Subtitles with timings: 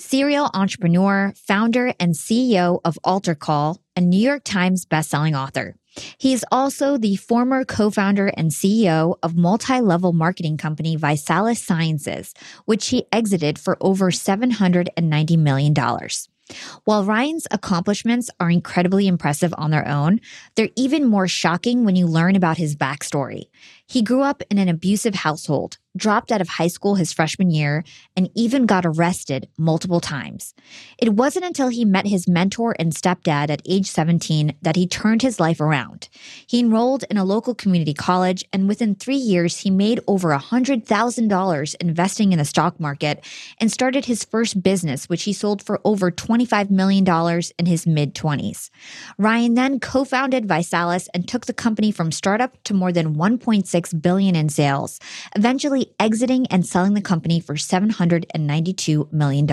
[0.00, 5.76] serial entrepreneur, founder, and CEO of AlterCall, a New York Times bestselling author.
[6.18, 11.58] He is also the former co founder and CEO of multi level marketing company ViSalus
[11.58, 12.32] Sciences,
[12.64, 15.74] which he exited for over $790 million.
[16.84, 20.20] While Ryan's accomplishments are incredibly impressive on their own,
[20.54, 23.49] they're even more shocking when you learn about his backstory.
[23.86, 27.84] He grew up in an abusive household, dropped out of high school his freshman year,
[28.16, 30.54] and even got arrested multiple times.
[30.98, 35.22] It wasn't until he met his mentor and stepdad at age 17 that he turned
[35.22, 36.08] his life around.
[36.46, 41.74] He enrolled in a local community college, and within three years, he made over $100,000
[41.80, 43.24] investing in the stock market
[43.58, 47.04] and started his first business, which he sold for over $25 million
[47.58, 48.70] in his mid 20s.
[49.18, 53.14] Ryan then co founded ViSalus and took the company from startup to more than
[53.50, 55.00] 1.6 billion in sales,
[55.34, 59.46] eventually exiting and selling the company for $792 million.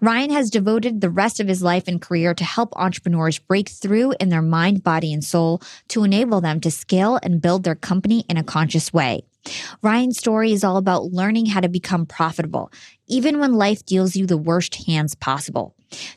[0.00, 4.14] Ryan has devoted the rest of his life and career to help entrepreneurs break through
[4.20, 8.24] in their mind, body, and soul to enable them to scale and build their company
[8.28, 9.24] in a conscious way.
[9.82, 12.72] Ryan's story is all about learning how to become profitable,
[13.06, 15.74] even when life deals you the worst hands possible.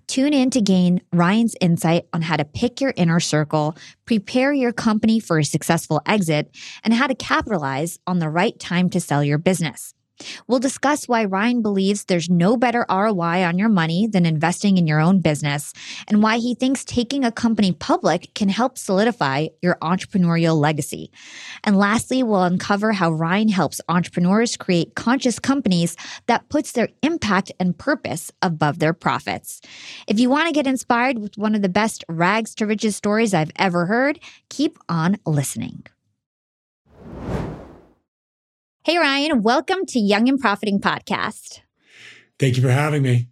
[0.07, 4.71] Tune in to gain Ryan's insight on how to pick your inner circle, prepare your
[4.71, 9.23] company for a successful exit, and how to capitalize on the right time to sell
[9.23, 9.93] your business.
[10.47, 14.87] We'll discuss why Ryan believes there's no better ROI on your money than investing in
[14.87, 15.73] your own business
[16.07, 21.11] and why he thinks taking a company public can help solidify your entrepreneurial legacy.
[21.63, 25.95] And lastly, we'll uncover how Ryan helps entrepreneurs create conscious companies
[26.27, 29.61] that puts their impact and purpose above their profits.
[30.07, 33.33] If you want to get inspired with one of the best rags to riches stories
[33.33, 34.19] I've ever heard,
[34.49, 35.85] keep on listening.
[38.87, 41.59] Hey, Ryan, welcome to Young and Profiting Podcast.
[42.39, 43.27] Thank you for having me.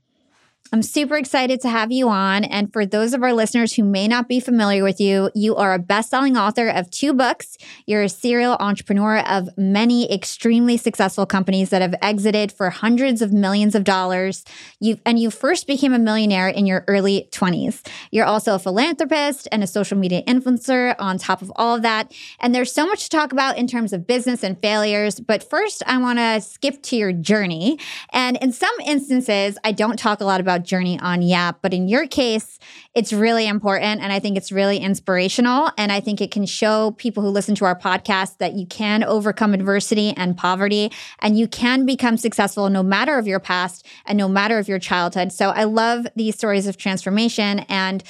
[0.75, 2.43] I'm super excited to have you on.
[2.43, 5.73] And for those of our listeners who may not be familiar with you, you are
[5.73, 7.57] a best selling author of two books.
[7.85, 13.31] You're a serial entrepreneur of many extremely successful companies that have exited for hundreds of
[13.31, 14.43] millions of dollars.
[14.81, 17.87] You and you first became a millionaire in your early 20s.
[18.11, 22.13] You're also a philanthropist and a social media influencer on top of all of that.
[22.41, 25.21] And there's so much to talk about in terms of business and failures.
[25.21, 27.79] But first, I want to skip to your journey.
[28.11, 31.59] And in some instances, I don't talk a lot about journey on Yap.
[31.61, 32.59] But in your case,
[32.93, 34.01] it's really important.
[34.01, 35.69] And I think it's really inspirational.
[35.77, 39.03] And I think it can show people who listen to our podcast that you can
[39.03, 44.17] overcome adversity and poverty and you can become successful no matter of your past and
[44.17, 45.31] no matter of your childhood.
[45.31, 47.59] So I love these stories of transformation.
[47.69, 48.03] And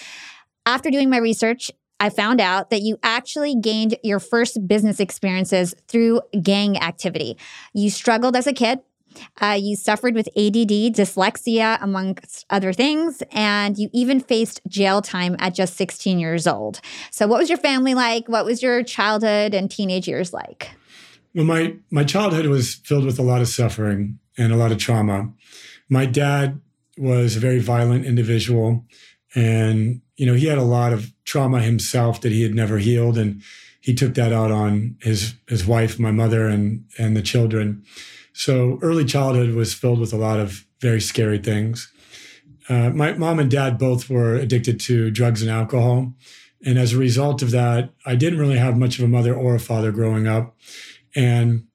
[0.66, 5.74] after doing my research, I found out that you actually gained your first business experiences
[5.88, 7.38] through gang activity.
[7.74, 8.80] You struggled as a kid
[9.42, 15.36] uh, you suffered with ADD, dyslexia, amongst other things, and you even faced jail time
[15.40, 16.82] at just 16 years old.
[17.12, 18.28] So, what was your family like?
[18.28, 20.72] What was your childhood and teenage years like?
[21.34, 24.78] Well, my, my childhood was filled with a lot of suffering and a lot of
[24.78, 25.32] trauma.
[25.90, 26.62] My dad
[26.98, 28.86] was a very violent individual,
[29.36, 33.18] and you know he had a lot of trauma himself that he had never healed,
[33.18, 33.42] and
[33.82, 37.84] he took that out on his his wife, my mother, and and the children.
[38.38, 41.90] So early childhood was filled with a lot of very scary things.
[42.68, 46.14] Uh, my mom and dad both were addicted to drugs and alcohol.
[46.66, 49.56] And as a result of that, I didn't really have much of a mother or
[49.56, 50.54] a father growing up.
[51.16, 51.68] And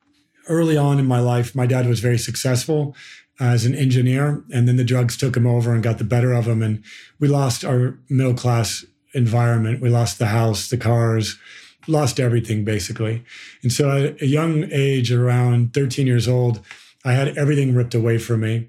[0.49, 2.95] early on in my life, my dad was very successful
[3.41, 4.45] as an engineer.
[4.53, 6.61] And then the drugs took him over and got the better of him.
[6.61, 6.85] And
[7.19, 8.85] we lost our middle class
[9.15, 9.81] environment.
[9.81, 11.39] We lost the house, the cars,
[11.87, 13.25] lost everything basically.
[13.63, 16.61] And so at a young age, around 13 years old,
[17.05, 18.69] I had everything ripped away from me.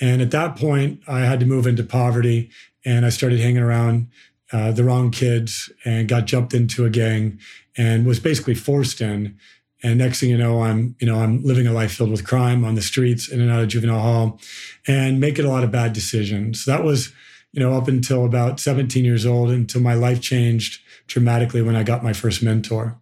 [0.00, 2.50] And at that point, I had to move into poverty
[2.84, 4.08] and I started hanging around
[4.52, 7.38] uh, the wrong kids and got jumped into a gang
[7.76, 9.38] and was basically forced in.
[9.82, 12.64] And next thing you know, I'm, you know, I'm living a life filled with crime
[12.64, 14.40] on the streets in and out of juvenile hall
[14.86, 16.64] and making a lot of bad decisions.
[16.66, 17.12] That was,
[17.52, 21.82] you know, up until about 17 years old until my life changed dramatically when I
[21.82, 22.98] got my first mentor.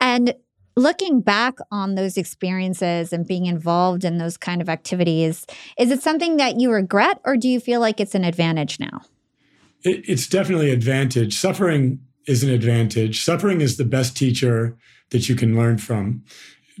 [0.00, 0.34] And
[0.76, 5.46] looking back on those experiences and being involved in those kind of activities,
[5.78, 9.02] is it something that you regret or do you feel like it's an advantage now?
[9.82, 11.34] It, it's definitely advantage.
[11.34, 13.22] Suffering is an advantage.
[13.22, 14.76] Suffering is the best teacher
[15.10, 16.24] that you can learn from.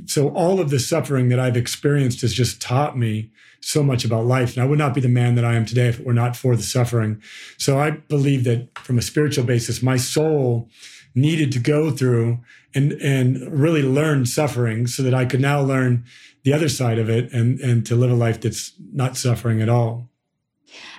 [0.06, 3.30] So all of the suffering that I've experienced has just taught me
[3.60, 4.54] so much about life.
[4.54, 6.36] And I would not be the man that I am today if it were not
[6.36, 7.22] for the suffering.
[7.58, 10.68] So I believe that from a spiritual basis, my soul
[11.14, 12.40] needed to go through
[12.74, 16.04] and and really learn suffering so that I could now learn
[16.42, 19.68] the other side of it and and to live a life that's not suffering at
[19.68, 20.10] all.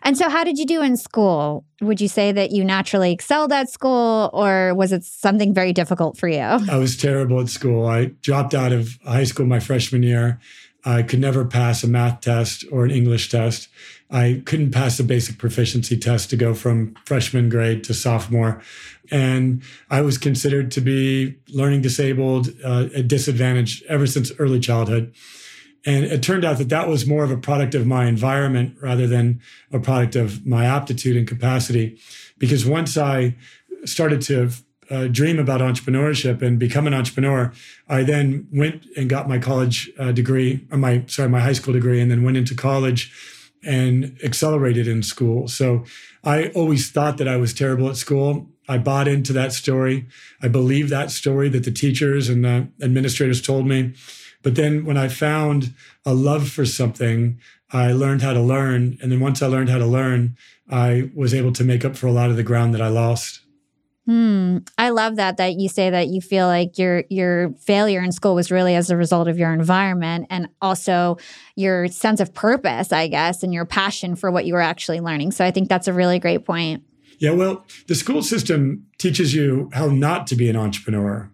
[0.04, 1.66] And so, how did you do in school?
[1.82, 6.18] Would you say that you naturally excelled at school, or was it something very difficult
[6.18, 6.40] for you?
[6.70, 7.86] I was terrible at school.
[7.86, 10.40] I dropped out of high school my freshman year.
[10.86, 13.70] I could never pass a math test or an English test.
[14.12, 18.62] I couldn't pass the basic proficiency test to go from freshman grade to sophomore.
[19.12, 25.14] And I was considered to be learning disabled, uh, a disadvantage ever since early childhood.
[25.86, 29.06] And it turned out that that was more of a product of my environment rather
[29.06, 29.40] than
[29.72, 32.00] a product of my aptitude and capacity.
[32.38, 33.36] Because once I
[33.86, 34.50] started to
[34.90, 37.54] uh, dream about entrepreneurship and become an entrepreneur,
[37.88, 41.74] I then went and got my college uh, degree, or my sorry, my high school
[41.74, 43.12] degree, and then went into college
[43.64, 45.48] and accelerated in school.
[45.48, 45.86] So
[46.24, 48.48] I always thought that I was terrible at school.
[48.68, 50.08] I bought into that story.
[50.42, 53.94] I believed that story that the teachers and the administrators told me.
[54.46, 55.74] But then when I found
[56.06, 57.40] a love for something,
[57.72, 58.96] I learned how to learn.
[59.02, 60.38] And then once I learned how to learn,
[60.70, 63.42] I was able to make up for a lot of the ground that I lost.
[64.06, 64.60] Hmm.
[64.78, 68.36] I love that that you say that you feel like your your failure in school
[68.36, 71.18] was really as a result of your environment and also
[71.56, 75.32] your sense of purpose, I guess, and your passion for what you were actually learning.
[75.32, 76.84] So I think that's a really great point.
[77.18, 81.32] Yeah, well, the school system teaches you how not to be an entrepreneur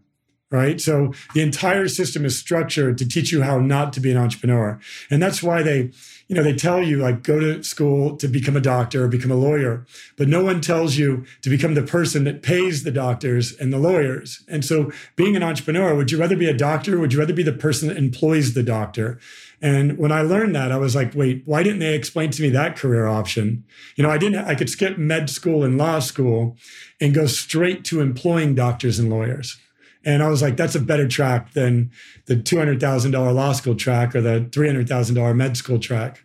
[0.51, 0.79] right?
[0.79, 4.79] So the entire system is structured to teach you how not to be an entrepreneur.
[5.09, 5.91] And that's why they,
[6.27, 9.31] you know, they tell you like go to school to become a doctor or become
[9.31, 9.85] a lawyer,
[10.17, 13.79] but no one tells you to become the person that pays the doctors and the
[13.79, 14.43] lawyers.
[14.47, 16.99] And so being an entrepreneur, would you rather be a doctor?
[16.99, 19.19] would you rather be the person that employs the doctor?
[19.61, 22.49] And when I learned that, I was like, wait, why didn't they explain to me
[22.49, 23.63] that career option?
[23.95, 26.57] You know, I didn't, I could skip med school and law school
[26.99, 29.57] and go straight to employing doctors and lawyers.
[30.03, 31.91] And I was like, that's a better track than
[32.25, 36.23] the $200,000 law school track or the $300,000 med school track.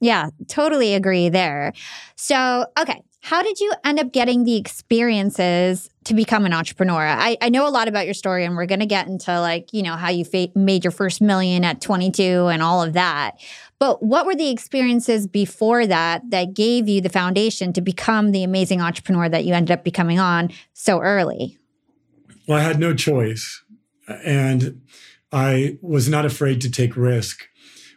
[0.00, 1.72] Yeah, totally agree there.
[2.16, 3.02] So, okay.
[3.22, 7.04] How did you end up getting the experiences to become an entrepreneur?
[7.04, 9.72] I, I know a lot about your story, and we're going to get into like,
[9.72, 13.32] you know, how you fa- made your first million at 22 and all of that.
[13.80, 18.44] But what were the experiences before that that gave you the foundation to become the
[18.44, 21.58] amazing entrepreneur that you ended up becoming on so early?
[22.46, 23.62] Well, I had no choice.
[24.24, 24.82] And
[25.32, 27.46] I was not afraid to take risk.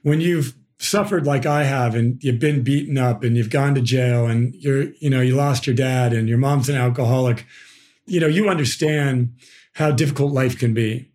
[0.02, 3.82] When you've suffered like I have and you've been beaten up and you've gone to
[3.82, 7.46] jail and you're, you know, you lost your dad and your mom's an alcoholic,
[8.06, 9.34] you know, you understand
[9.74, 11.12] how difficult life can be.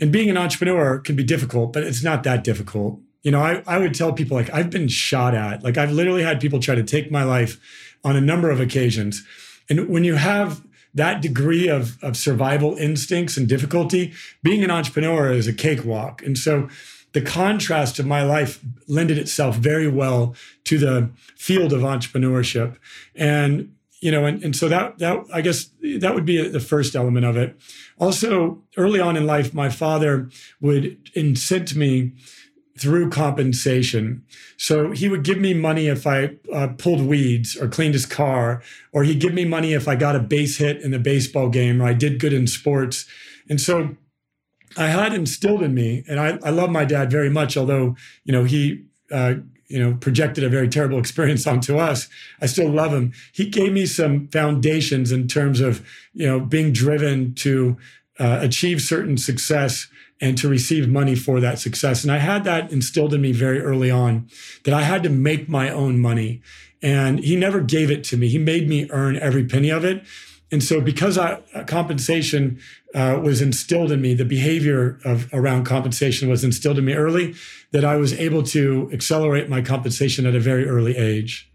[0.00, 3.00] And being an entrepreneur can be difficult, but it's not that difficult.
[3.22, 5.62] You know, I, I would tell people like I've been shot at.
[5.62, 7.58] Like I've literally had people try to take my life
[8.02, 9.24] on a number of occasions.
[9.70, 10.62] And when you have
[10.94, 16.22] that degree of, of survival instincts and difficulty, being an entrepreneur is a cakewalk.
[16.22, 16.68] And so
[17.12, 20.34] the contrast of my life lended itself very well
[20.64, 22.76] to the field of entrepreneurship.
[23.14, 26.94] And you know, and, and so that that I guess that would be the first
[26.94, 27.56] element of it.
[27.98, 30.28] Also, early on in life, my father
[30.60, 32.12] would incent me
[32.78, 34.24] through compensation.
[34.56, 38.62] So he would give me money if I uh, pulled weeds or cleaned his car,
[38.92, 41.80] or he'd give me money if I got a base hit in a baseball game
[41.80, 43.06] or I did good in sports.
[43.48, 43.96] And so
[44.76, 48.32] I had instilled in me, and I, I love my dad very much, although, you
[48.32, 49.34] know, he, uh,
[49.68, 52.08] you know, projected a very terrible experience onto us.
[52.40, 53.12] I still love him.
[53.32, 57.76] He gave me some foundations in terms of, you know, being driven to
[58.18, 59.88] uh, achieve certain success
[60.20, 62.02] and to receive money for that success.
[62.02, 64.28] And I had that instilled in me very early on
[64.64, 66.40] that I had to make my own money.
[66.82, 68.28] And he never gave it to me.
[68.28, 70.04] He made me earn every penny of it.
[70.52, 72.60] And so, because I, compensation
[72.94, 77.34] uh, was instilled in me, the behavior of around compensation was instilled in me early,
[77.72, 81.50] that I was able to accelerate my compensation at a very early age.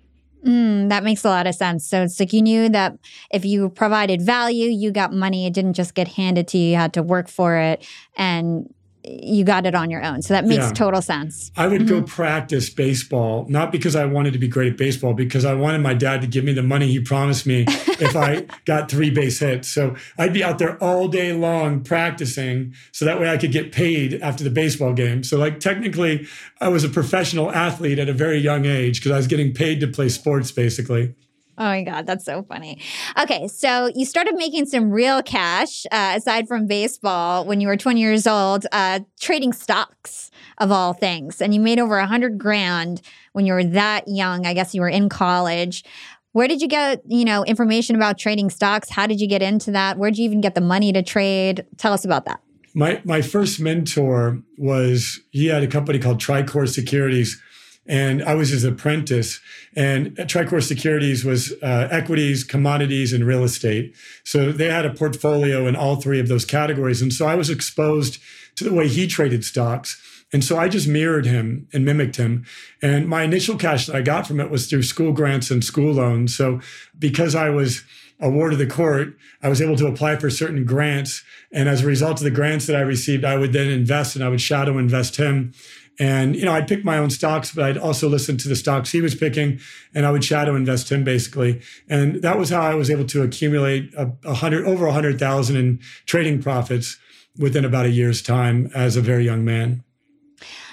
[0.45, 1.85] Mm, that makes a lot of sense.
[1.85, 2.97] So it's like you knew that
[3.31, 5.45] if you provided value, you got money.
[5.45, 6.71] It didn't just get handed to you.
[6.71, 7.85] You had to work for it.
[8.15, 8.73] And
[9.09, 10.21] you got it on your own.
[10.21, 10.71] So that makes yeah.
[10.71, 11.51] total sense.
[11.57, 11.99] I would mm-hmm.
[11.99, 15.79] go practice baseball, not because I wanted to be great at baseball, because I wanted
[15.79, 19.39] my dad to give me the money he promised me if I got three base
[19.39, 19.67] hits.
[19.67, 23.71] So I'd be out there all day long practicing so that way I could get
[23.71, 25.23] paid after the baseball game.
[25.23, 26.27] So, like, technically,
[26.61, 29.79] I was a professional athlete at a very young age because I was getting paid
[29.81, 31.15] to play sports basically.
[31.59, 32.81] Oh my God, that's so funny.
[33.21, 37.75] Okay, so you started making some real cash uh, aside from baseball when you were
[37.75, 41.41] 20 years old, uh, trading stocks of all things.
[41.41, 43.01] And you made over a 100 grand
[43.33, 44.45] when you were that young.
[44.45, 45.83] I guess you were in college.
[46.31, 48.89] Where did you get, you know, information about trading stocks?
[48.89, 49.97] How did you get into that?
[49.97, 51.65] Where did you even get the money to trade?
[51.77, 52.39] Tell us about that.
[52.73, 57.41] My my first mentor was he had a company called Tricor Securities
[57.89, 59.41] and I was his apprentice.
[59.75, 63.95] And Tricor Securities was uh, equities, commodities, and real estate.
[64.23, 67.01] So they had a portfolio in all three of those categories.
[67.01, 68.19] And so I was exposed
[68.55, 69.99] to the way he traded stocks.
[70.31, 72.45] And so I just mirrored him and mimicked him.
[72.83, 75.93] And my initial cash that I got from it was through school grants and school
[75.93, 76.37] loans.
[76.37, 76.61] So
[76.99, 77.83] because I was
[78.19, 81.23] a ward of the court, I was able to apply for certain grants.
[81.51, 84.23] And as a result of the grants that I received, I would then invest and
[84.23, 85.53] I would shadow invest him.
[85.99, 88.91] And, you know, I'd pick my own stocks, but I'd also listen to the stocks
[88.91, 89.59] he was picking
[89.93, 91.61] and I would shadow invest him basically.
[91.89, 95.19] And that was how I was able to accumulate a, a hundred, over a hundred
[95.19, 96.97] thousand in trading profits
[97.37, 99.83] within about a year's time as a very young man.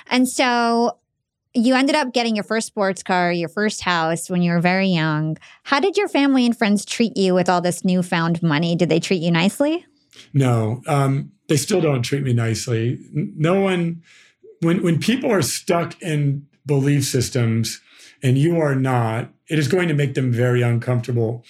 [0.08, 0.98] And so
[1.54, 4.88] you ended up getting your first sports car, your first house when you were very
[4.88, 5.38] young.
[5.64, 8.76] How did your family and friends treat you with all this newfound money?
[8.76, 9.84] Did they treat you nicely?
[10.32, 12.98] No, um, they still don't treat me nicely.
[13.12, 14.02] No one
[14.60, 17.80] when when people are stuck in belief systems
[18.22, 21.44] and you are not, it is going to make them very uncomfortable.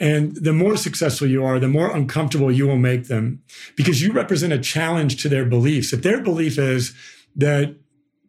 [0.00, 3.42] And the more successful you are, the more uncomfortable you will make them
[3.76, 5.92] because you represent a challenge to their beliefs.
[5.92, 6.94] If their belief is
[7.36, 7.76] that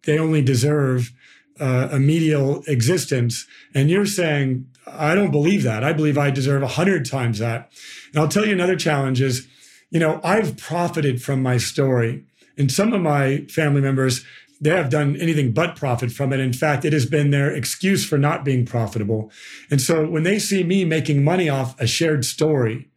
[0.03, 1.11] they only deserve
[1.59, 5.83] uh, a medial existence, and you're saying, I don't believe that.
[5.83, 7.71] I believe I deserve a hundred times that.
[8.13, 9.47] And I'll tell you another challenge is,
[9.89, 12.25] you know, I've profited from my story.
[12.57, 14.23] And some of my family members,
[14.61, 16.39] they have done anything but profit from it.
[16.39, 19.31] In fact, it has been their excuse for not being profitable.
[19.69, 22.89] And so when they see me making money off a shared story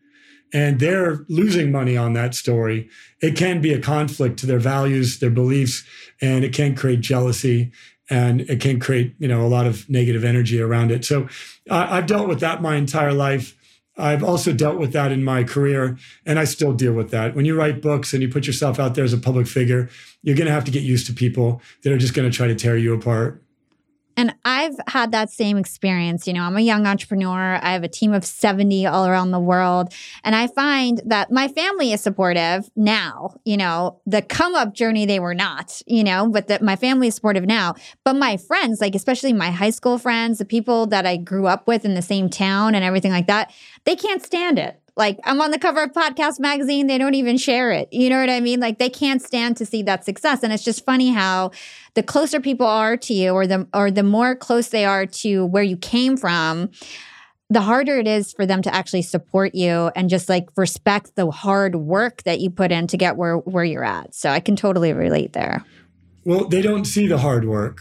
[0.52, 2.88] and they're losing money on that story,
[3.20, 5.84] it can be a conflict to their values, their beliefs,
[6.20, 7.72] and it can create jealousy
[8.08, 11.04] and it can create, you know, a lot of negative energy around it.
[11.04, 11.28] So
[11.68, 13.57] uh, I've dealt with that my entire life.
[13.98, 17.34] I've also dealt with that in my career, and I still deal with that.
[17.34, 19.90] When you write books and you put yourself out there as a public figure,
[20.22, 22.46] you're going to have to get used to people that are just going to try
[22.46, 23.42] to tear you apart.
[24.18, 26.26] And I've had that same experience.
[26.26, 27.60] You know, I'm a young entrepreneur.
[27.62, 29.92] I have a team of 70 all around the world.
[30.24, 33.36] And I find that my family is supportive now.
[33.44, 37.06] You know, the come up journey, they were not, you know, but that my family
[37.06, 37.76] is supportive now.
[38.04, 41.68] But my friends, like especially my high school friends, the people that I grew up
[41.68, 43.52] with in the same town and everything like that,
[43.84, 44.80] they can't stand it.
[44.98, 47.88] Like I'm on the cover of Podcast Magazine, they don't even share it.
[47.92, 48.58] You know what I mean?
[48.58, 50.42] Like they can't stand to see that success.
[50.42, 51.52] And it's just funny how
[51.94, 55.46] the closer people are to you or the or the more close they are to
[55.46, 56.70] where you came from,
[57.48, 61.30] the harder it is for them to actually support you and just like respect the
[61.30, 64.14] hard work that you put in to get where where you're at.
[64.16, 65.64] So I can totally relate there.
[66.24, 67.80] Well, they don't see the hard work.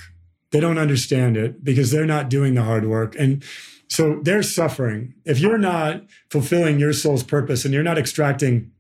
[0.52, 3.16] They don't understand it because they're not doing the hard work.
[3.20, 3.44] And
[3.90, 5.14] so they're suffering.
[5.26, 8.72] If you're not fulfilling your soul's purpose and you're not extracting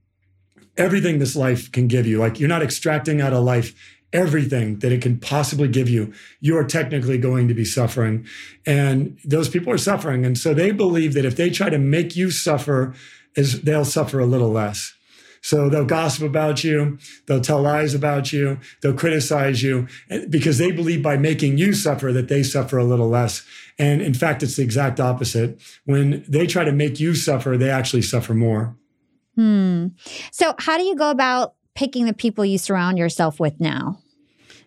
[0.78, 3.74] everything this life can give you, like you're not extracting out of life
[4.14, 8.26] everything that it can possibly give you, you are technically going to be suffering.
[8.66, 10.26] And those people are suffering.
[10.26, 12.94] And so they believe that if they try to make you suffer,
[13.36, 14.94] is they'll suffer a little less.
[15.48, 19.88] So they'll gossip about you, they'll tell lies about you, they'll criticize you
[20.30, 23.46] because they believe by making you suffer that they suffer a little less.
[23.80, 25.58] And in fact, it's the exact opposite.
[25.86, 28.75] When they try to make you suffer, they actually suffer more.
[29.36, 29.88] Hmm.
[30.34, 34.00] So, how do you go about picking the people you surround yourself with now?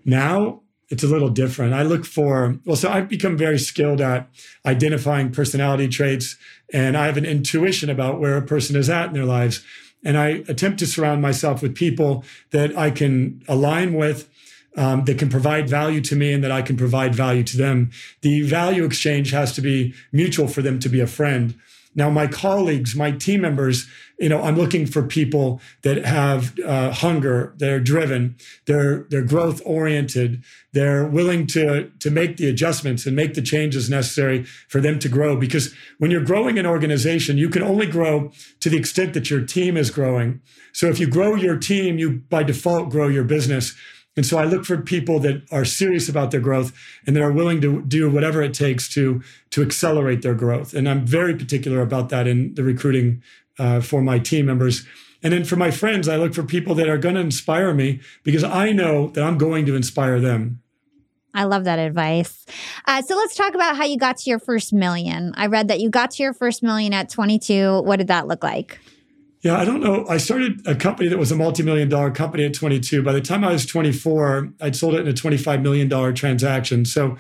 [0.07, 1.75] Now, it's a little different.
[1.75, 4.31] I look for, well, so I've become very skilled at
[4.65, 6.39] identifying personality traits,
[6.73, 9.63] and I have an intuition about where a person is at in their lives.
[10.05, 14.29] And I attempt to surround myself with people that I can align with
[14.77, 17.91] um, that can provide value to me and that I can provide value to them.
[18.23, 21.59] The value exchange has to be mutual for them to be a friend.
[21.95, 23.89] Now, my colleagues, my team members,
[24.21, 28.37] you know, I'm looking for people that have uh, hunger, they're driven,
[28.67, 33.89] they're they're growth oriented, they're willing to to make the adjustments and make the changes
[33.89, 35.37] necessary for them to grow.
[35.37, 39.45] Because when you're growing an organization, you can only grow to the extent that your
[39.45, 40.43] team is growing.
[40.73, 43.75] So if you grow your team, you by default grow your business.
[44.17, 46.73] And so I look for people that are serious about their growth
[47.07, 50.75] and that are willing to do whatever it takes to to accelerate their growth.
[50.75, 53.23] And I'm very particular about that in the recruiting
[53.61, 54.87] uh, for my team members.
[55.23, 58.01] And then for my friends, I look for people that are going to inspire me
[58.25, 60.63] because I know that I'm going to inspire them.
[61.35, 62.45] I love that advice.
[62.87, 65.33] Uh, so let's talk about how you got to your first million.
[65.37, 67.83] I read that you got to your first million at 22.
[67.83, 68.81] What did that look like?
[69.43, 70.07] Yeah, I don't know.
[70.09, 73.03] I started a company that was a multi-million dollar company at 22.
[73.03, 76.85] By the time I was 24, I'd sold it in a 25 million dollar transaction.
[76.85, 77.17] So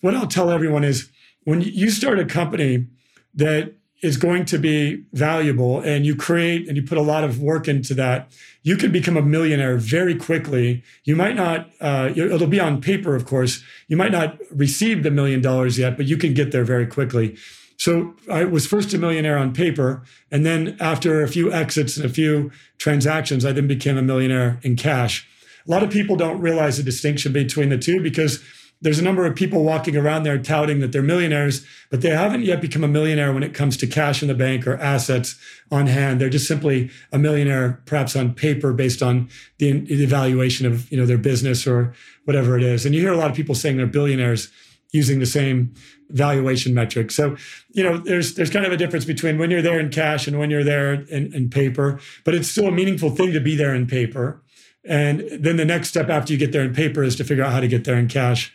[0.00, 1.08] what I'll tell everyone is
[1.44, 2.88] when you start a company
[3.34, 7.40] that is going to be valuable and you create and you put a lot of
[7.40, 8.30] work into that,
[8.62, 10.82] you can become a millionaire very quickly.
[11.04, 13.62] You might not, uh, it'll be on paper, of course.
[13.88, 17.36] You might not receive the million dollars yet, but you can get there very quickly.
[17.78, 20.02] So I was first a millionaire on paper.
[20.30, 24.58] And then after a few exits and a few transactions, I then became a millionaire
[24.62, 25.26] in cash.
[25.66, 28.42] A lot of people don't realize the distinction between the two because
[28.82, 32.42] there's a number of people walking around there touting that they're millionaires, but they haven't
[32.42, 35.38] yet become a millionaire when it comes to cash in the bank or assets
[35.70, 36.20] on hand.
[36.20, 41.06] They're just simply a millionaire, perhaps on paper, based on the, evaluation of you know
[41.06, 42.84] their business or whatever it is.
[42.84, 44.50] And you hear a lot of people saying they're billionaires
[44.92, 45.74] using the same
[46.10, 47.10] valuation metric.
[47.10, 47.36] So,
[47.70, 50.38] you know, there's there's kind of a difference between when you're there in cash and
[50.38, 53.74] when you're there in, in paper, but it's still a meaningful thing to be there
[53.74, 54.42] in paper.
[54.84, 57.52] And then the next step after you get there in paper is to figure out
[57.52, 58.52] how to get there in cash.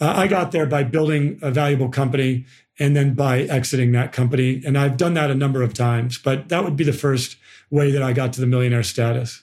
[0.00, 2.46] Uh, I got there by building a valuable company
[2.78, 4.62] and then by exiting that company.
[4.64, 7.36] And I've done that a number of times, but that would be the first
[7.70, 9.42] way that I got to the millionaire status.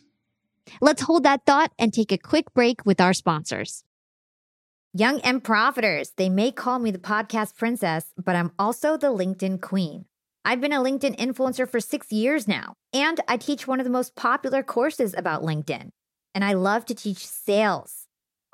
[0.81, 3.83] Let's hold that thought and take a quick break with our sponsors.
[4.93, 9.61] Young and Profiters, they may call me the podcast princess, but I'm also the LinkedIn
[9.61, 10.05] queen.
[10.45, 13.89] I've been a LinkedIn influencer for six years now, and I teach one of the
[13.89, 15.89] most popular courses about LinkedIn.
[16.33, 18.04] And I love to teach sales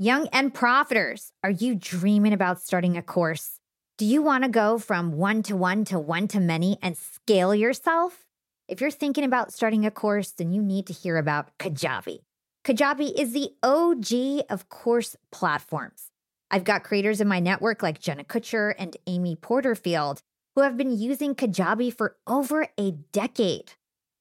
[0.00, 3.60] Young and profiters, are you dreaming about starting a course?
[3.96, 7.54] Do you want to go from one to one to one to many and scale
[7.54, 8.26] yourself?
[8.66, 12.22] If you're thinking about starting a course, then you need to hear about Kajabi.
[12.64, 16.10] Kajabi is the OG of course platforms.
[16.50, 20.22] I've got creators in my network like Jenna Kutcher and Amy Porterfield
[20.56, 23.74] who have been using Kajabi for over a decade.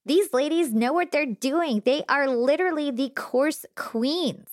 [0.06, 1.82] These ladies know what they're doing.
[1.84, 4.53] They are literally the course queens.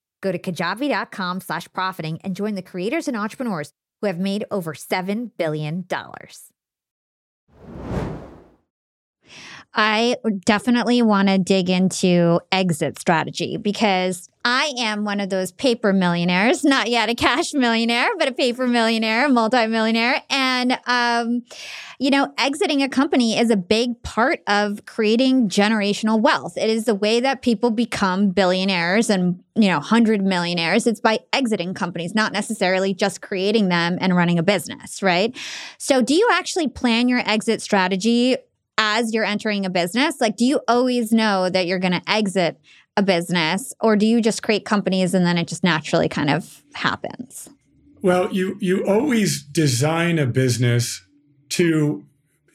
[0.21, 4.73] Go to kajabi.com slash profiting and join the creators and entrepreneurs who have made over
[4.73, 5.85] $7 billion.
[9.73, 15.93] I definitely want to dig into exit strategy because I am one of those paper
[15.93, 20.23] millionaires, not yet a cash millionaire, but a paper millionaire, a multimillionaire.
[20.29, 21.43] And, um,
[21.99, 26.57] you know, exiting a company is a big part of creating generational wealth.
[26.57, 30.87] It is the way that people become billionaires and, you know, hundred millionaires.
[30.87, 35.37] It's by exiting companies, not necessarily just creating them and running a business, right?
[35.77, 38.37] So, do you actually plan your exit strategy
[38.77, 40.19] as you're entering a business?
[40.19, 42.59] Like, do you always know that you're going to exit
[42.97, 46.61] a business, or do you just create companies and then it just naturally kind of
[46.73, 47.49] happens?
[48.01, 51.05] Well, you you always design a business
[51.49, 52.05] to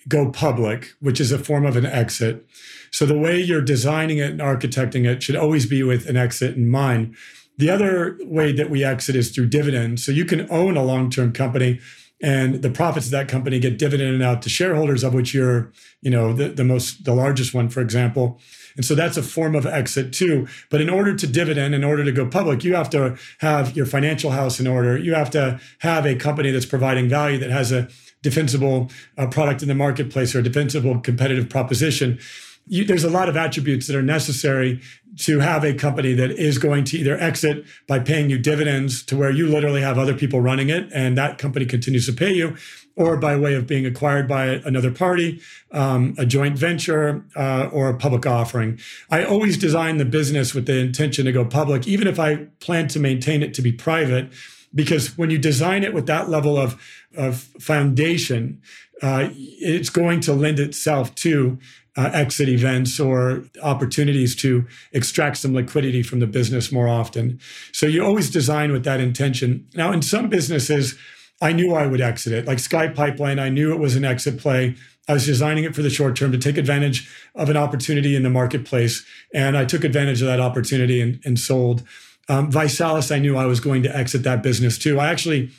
[0.08, 2.46] go public, which is a form of an exit.
[2.90, 6.56] So the way you're designing it and architecting it should always be with an exit
[6.56, 7.16] in mind.
[7.58, 10.04] The other way that we exit is through dividends.
[10.04, 11.80] So you can own a long-term company
[12.22, 16.10] and the profits of that company get dividended out to shareholders of which you're you
[16.10, 18.40] know the, the most the largest one for example.
[18.76, 20.46] And so that's a form of exit too.
[20.70, 23.86] But in order to dividend in order to go public you have to have your
[23.86, 24.96] financial house in order.
[24.96, 27.88] You have to have a company that's providing value that has a
[28.22, 32.18] defensible uh, product in the marketplace or a defensible competitive proposition
[32.66, 34.80] you, there's a lot of attributes that are necessary
[35.18, 39.16] to have a company that is going to either exit by paying you dividends to
[39.16, 42.56] where you literally have other people running it and that company continues to pay you,
[42.96, 45.40] or by way of being acquired by another party,
[45.72, 48.78] um, a joint venture, uh, or a public offering.
[49.10, 52.88] I always design the business with the intention to go public, even if I plan
[52.88, 54.32] to maintain it to be private,
[54.74, 56.80] because when you design it with that level of,
[57.16, 58.60] of foundation,
[59.02, 61.58] uh, it's going to lend itself to
[61.96, 67.40] uh, exit events or opportunities to extract some liquidity from the business more often.
[67.72, 69.66] So you always design with that intention.
[69.74, 70.96] Now, in some businesses,
[71.40, 72.46] I knew I would exit it.
[72.46, 74.76] Like Sky Pipeline, I knew it was an exit play.
[75.08, 78.22] I was designing it for the short term to take advantage of an opportunity in
[78.22, 79.04] the marketplace.
[79.32, 81.82] And I took advantage of that opportunity and, and sold.
[82.28, 84.98] Um, ViSalus, I knew I was going to exit that business too.
[84.98, 85.50] I actually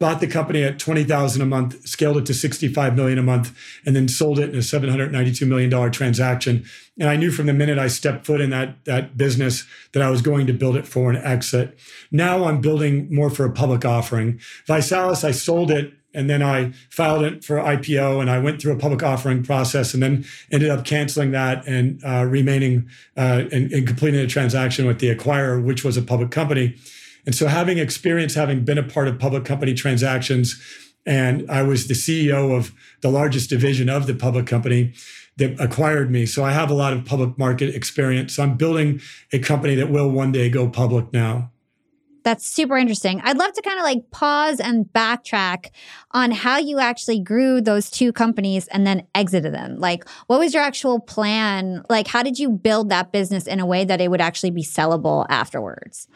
[0.00, 3.94] bought the company at 20,000 a month, scaled it to 65 million a month, and
[3.94, 6.64] then sold it in a 792 million dollar transaction.
[6.98, 10.10] And I knew from the minute I stepped foot in that that business that I
[10.10, 11.78] was going to build it for an exit.
[12.10, 14.40] Now I'm building more for a public offering.
[14.66, 18.72] ViSalus, I sold it and then I filed it for IPO and I went through
[18.72, 23.72] a public offering process and then ended up canceling that and uh, remaining uh, and,
[23.72, 26.76] and completing a transaction with the acquirer, which was a public company.
[27.26, 30.60] And so, having experience, having been a part of public company transactions,
[31.06, 34.94] and I was the CEO of the largest division of the public company
[35.36, 36.26] that acquired me.
[36.26, 38.36] So, I have a lot of public market experience.
[38.36, 39.00] So, I'm building
[39.32, 41.50] a company that will one day go public now.
[42.24, 43.20] That's super interesting.
[43.22, 45.70] I'd love to kind of like pause and backtrack
[46.12, 49.78] on how you actually grew those two companies and then exited them.
[49.78, 51.84] Like, what was your actual plan?
[51.90, 54.62] Like, how did you build that business in a way that it would actually be
[54.62, 56.08] sellable afterwards?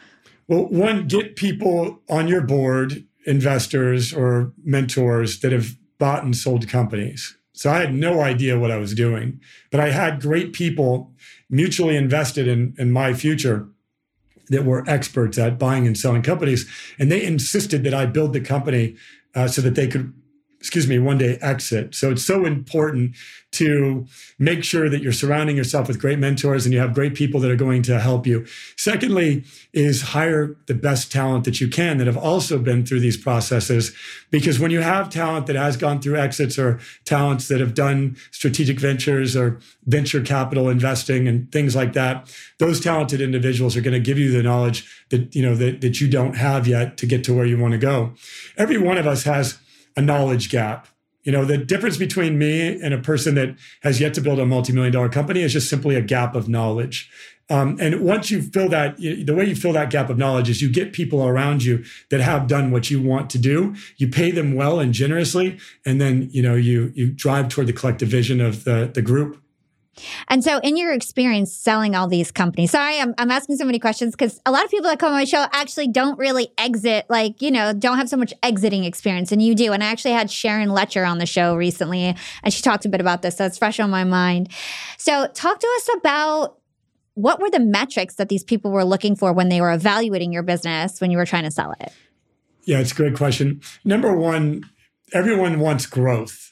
[0.49, 6.67] Well, one, get people on your board, investors or mentors that have bought and sold
[6.67, 7.37] companies.
[7.53, 11.13] So I had no idea what I was doing, but I had great people
[11.51, 13.67] mutually invested in, in my future
[14.47, 16.67] that were experts at buying and selling companies.
[16.97, 18.95] And they insisted that I build the company
[19.35, 20.11] uh, so that they could
[20.59, 21.95] excuse me, one day exit.
[21.95, 23.15] So it's so important
[23.51, 24.05] to
[24.37, 27.49] make sure that you're surrounding yourself with great mentors and you have great people that
[27.49, 28.45] are going to help you.
[28.75, 29.43] Secondly,
[29.73, 33.95] is hire the best talent that you can that have also been through these processes.
[34.31, 38.17] Because when you have talent that has gone through exits or talents that have done
[38.31, 43.93] strategic ventures or venture capital investing and things like that, those talented individuals are going
[43.93, 47.05] to give you the knowledge that, you know, that, that you don't have yet to
[47.05, 48.13] get to where you want to go.
[48.57, 49.57] Every one of us has
[49.99, 50.87] a knowledge gap.
[51.23, 54.45] You know, the difference between me and a person that has yet to build a
[54.45, 57.11] multi-million dollar company is just simply a gap of knowledge.
[57.49, 60.61] Um, and once you fill that, the way you fill that gap of knowledge is
[60.61, 63.75] you get people around you that have done what you want to do.
[63.97, 67.73] You pay them well and generously, and then you know you you drive toward the
[67.73, 69.41] collective vision of the the group.
[70.27, 73.79] And so, in your experience selling all these companies, sorry, I'm, I'm asking so many
[73.79, 77.05] questions because a lot of people that come on my show actually don't really exit,
[77.09, 79.73] like, you know, don't have so much exiting experience, and you do.
[79.73, 83.01] And I actually had Sharon Lechter on the show recently, and she talked a bit
[83.01, 83.37] about this.
[83.37, 84.49] So it's fresh on my mind.
[84.97, 86.57] So, talk to us about
[87.15, 90.43] what were the metrics that these people were looking for when they were evaluating your
[90.43, 91.91] business when you were trying to sell it?
[92.63, 93.61] Yeah, it's a great question.
[93.83, 94.63] Number one,
[95.11, 96.49] everyone wants growth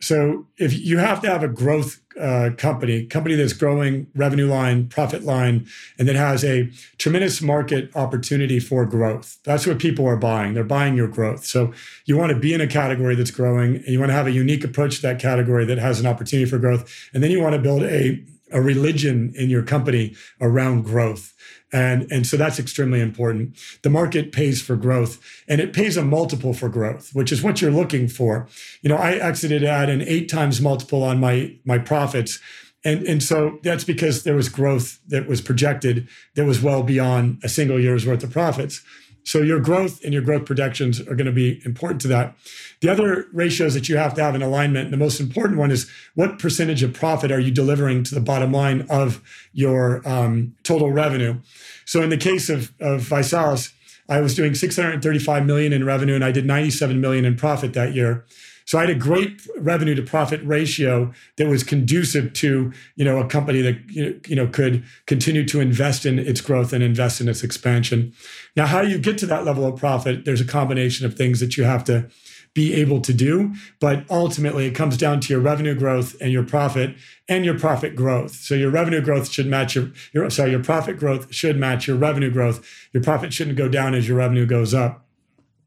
[0.00, 4.88] so if you have to have a growth uh, company, company that's growing revenue line,
[4.88, 5.66] profit line,
[5.98, 9.38] and that has a tremendous market opportunity for growth.
[9.44, 10.54] That's what people are buying.
[10.54, 11.44] They're buying your growth.
[11.44, 11.72] So
[12.06, 14.32] you want to be in a category that's growing, and you want to have a
[14.32, 17.54] unique approach to that category that has an opportunity for growth, and then you want
[17.54, 21.34] to build a a religion in your company around growth.
[21.72, 23.56] And, and so that's extremely important.
[23.82, 27.62] The market pays for growth and it pays a multiple for growth, which is what
[27.62, 28.48] you're looking for.
[28.82, 32.40] You know, I exited at an eight times multiple on my, my profits.
[32.84, 37.40] And, and so that's because there was growth that was projected that was well beyond
[37.44, 38.82] a single year's worth of profits.
[39.24, 42.34] So your growth and your growth projections are going to be important to that.
[42.80, 45.90] The other ratios that you have to have in alignment, the most important one is
[46.14, 50.90] what percentage of profit are you delivering to the bottom line of your um, total
[50.90, 51.38] revenue.
[51.84, 53.72] So in the case of, of ViSalus,
[54.08, 57.94] I was doing 635 million in revenue and I did 97 million in profit that
[57.94, 58.24] year.
[58.70, 63.18] So I had a great revenue to profit ratio that was conducive to, you know,
[63.18, 67.28] a company that you know could continue to invest in its growth and invest in
[67.28, 68.12] its expansion.
[68.54, 71.56] Now, how you get to that level of profit, there's a combination of things that
[71.56, 72.10] you have to
[72.54, 76.44] be able to do, but ultimately it comes down to your revenue growth and your
[76.44, 76.94] profit
[77.28, 78.36] and your profit growth.
[78.36, 81.96] So your revenue growth should match your, your sorry, your profit growth should match your
[81.96, 82.64] revenue growth.
[82.92, 85.09] Your profit shouldn't go down as your revenue goes up.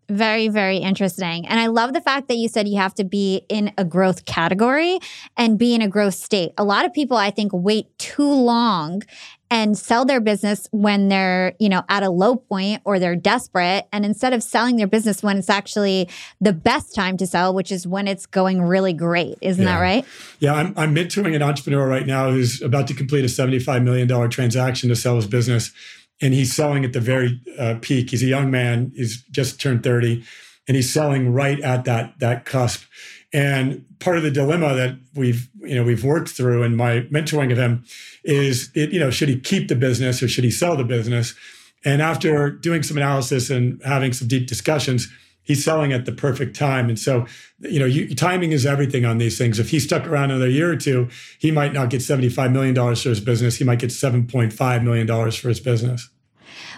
[0.10, 1.48] Very, very interesting.
[1.48, 4.26] And I love the fact that you said you have to be in a growth
[4.26, 5.00] category
[5.38, 6.52] and be in a growth state.
[6.58, 9.04] A lot of people, I think, wait too long
[9.50, 13.86] and sell their business when they're, you know, at a low point or they're desperate.
[13.94, 16.10] And instead of selling their business when it's actually
[16.42, 19.38] the best time to sell, which is when it's going really great.
[19.42, 19.76] Isn't yeah.
[19.76, 20.06] that right?
[20.40, 20.54] Yeah.
[20.56, 24.90] I'm, I'm mentoring an entrepreneur right now who's about to complete a $75 million transaction
[24.90, 25.72] to sell his business
[26.22, 28.10] and he's selling at the very uh, peak.
[28.10, 28.92] He's a young man.
[28.96, 30.24] He's just turned 30
[30.68, 32.84] and he's selling right at that, that cusp.
[33.34, 37.52] And part of the dilemma that we've, you know, we've worked through in my mentoring
[37.52, 37.84] of him
[38.24, 41.34] is, it, you know, should he keep the business or should he sell the business?
[41.84, 45.12] And after doing some analysis and having some deep discussions,
[45.44, 46.90] he's selling at the perfect time.
[46.90, 47.26] And so,
[47.60, 49.60] you know, you, timing is everything on these things.
[49.60, 53.10] If he stuck around another year or two, he might not get $75 million for
[53.10, 53.58] his business.
[53.58, 56.10] He might get $7.5 million for his business.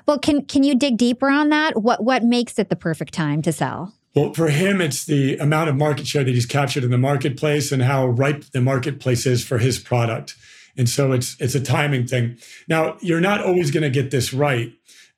[0.06, 1.82] Well, can can you dig deeper on that?
[1.82, 3.96] What what makes it the perfect time to sell?
[4.16, 7.72] Well, for him, it's the amount of market share that he's captured in the marketplace
[7.72, 10.36] and how ripe the marketplace is for his product.
[10.78, 12.38] And so it's it's a timing thing.
[12.68, 14.72] Now, you're not always going to get this right.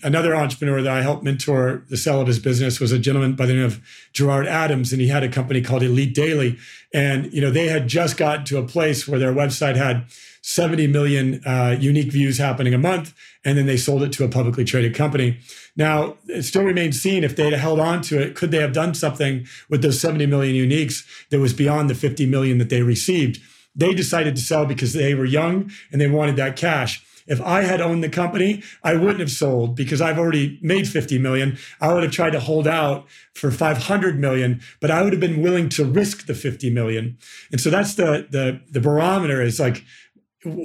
[0.03, 3.47] Another entrepreneur that I helped mentor the sale of his business was a gentleman by
[3.47, 3.81] the name of
[4.13, 6.60] Gerard Adams, and he had a company called Elite Daily.
[6.93, 10.05] And you know, they had just gotten to a place where their website had
[10.43, 14.29] 70 million uh, unique views happening a month, and then they sold it to a
[14.29, 15.39] publicly traded company.
[15.75, 18.93] Now, it still remains seen if they'd held on to it, could they have done
[18.93, 23.41] something with those 70 million uniques that was beyond the 50 million that they received?
[23.75, 27.03] They decided to sell because they were young and they wanted that cash.
[27.27, 31.19] If I had owned the company, I wouldn't have sold because I've already made 50
[31.19, 31.57] million.
[31.81, 35.41] I would have tried to hold out for 500 million, but I would have been
[35.41, 37.17] willing to risk the 50 million.
[37.51, 39.83] And so that's the the the barometer is like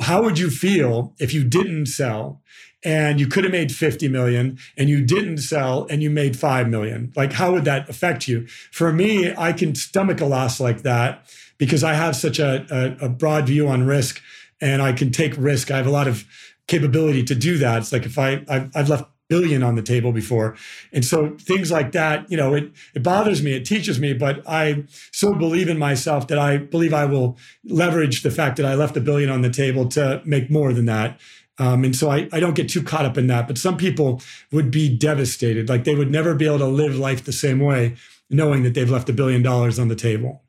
[0.01, 2.43] how would you feel if you didn't sell
[2.85, 6.69] and you could have made 50 million and you didn't sell and you made 5
[6.69, 10.83] million like how would that affect you for me i can stomach a loss like
[10.83, 11.27] that
[11.59, 14.21] because i have such a, a, a broad view on risk
[14.61, 16.25] and i can take risk i have a lot of
[16.67, 17.79] capability to do that.
[17.79, 20.55] It's like if I I've, I've left billion on the table before.
[20.93, 24.47] And so things like that, you know, it, it bothers me, it teaches me, but
[24.47, 28.75] I so believe in myself that I believe I will leverage the fact that I
[28.75, 31.19] left a billion on the table to make more than that.
[31.57, 33.47] Um, and so I, I don't get too caught up in that.
[33.47, 34.21] But some people
[34.51, 37.97] would be devastated, like they would never be able to live life the same way,
[38.29, 40.43] knowing that they've left a billion dollars on the table.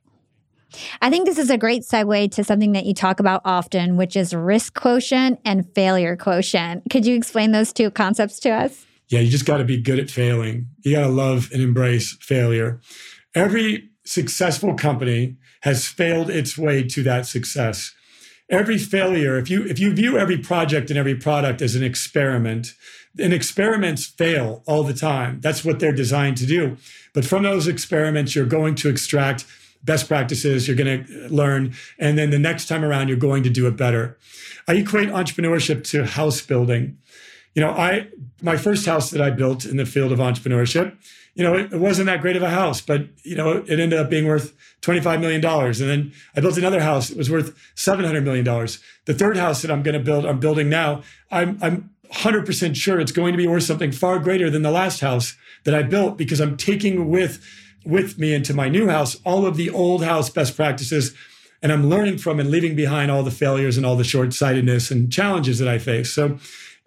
[1.02, 4.16] I think this is a great segue to something that you talk about often, which
[4.16, 6.84] is risk quotient and failure quotient.
[6.90, 8.86] Could you explain those two concepts to us?
[9.10, 10.68] Yeah, you just got to be good at failing.
[10.82, 12.80] You got to love and embrace failure.
[13.36, 17.94] Every successful company has failed its way to that success.
[18.50, 22.74] every failure, if you if you view every project and every product as an experiment,
[23.20, 25.40] and experiments fail all the time.
[25.42, 26.78] That's what they're designed to do.
[27.14, 29.46] But from those experiments, you're going to extract
[29.84, 33.50] best practices, you're going to learn, and then the next time around, you're going to
[33.50, 34.18] do it better.
[34.68, 36.98] I equate entrepreneurship to house building.
[37.54, 38.08] You know, I
[38.42, 40.96] my first house that I built in the field of entrepreneurship,
[41.36, 43.94] you know, it, it wasn't that great of a house, but you know, it ended
[43.94, 45.44] up being worth $25 million.
[45.46, 48.46] And then I built another house, it was worth $700 million.
[49.06, 53.00] The third house that I'm going to build, I'm building now, I'm I'm 100% sure
[53.00, 56.18] it's going to be worth something far greater than the last house that I built
[56.18, 57.44] because I'm taking with
[57.86, 61.14] with me into my new house all of the old house best practices.
[61.62, 65.12] And I'm learning from and leaving behind all the failures and all the short-sightedness and
[65.12, 66.12] challenges that I face.
[66.12, 66.38] So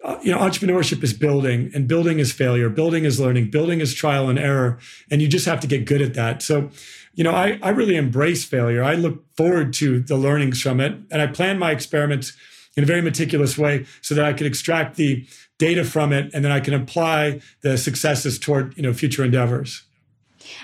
[0.03, 2.69] uh, you know entrepreneurship is building and building is failure.
[2.69, 3.49] Building is learning.
[3.49, 4.77] Building is trial and error.
[5.09, 6.41] And you just have to get good at that.
[6.41, 6.69] So
[7.13, 8.83] you know i, I really embrace failure.
[8.83, 10.93] I look forward to the learnings from it.
[11.09, 12.33] And i plan my experiments
[12.77, 16.45] in a very meticulous way so that I could extract the data from it and
[16.45, 19.81] then I can apply the successes toward you know future endeavors.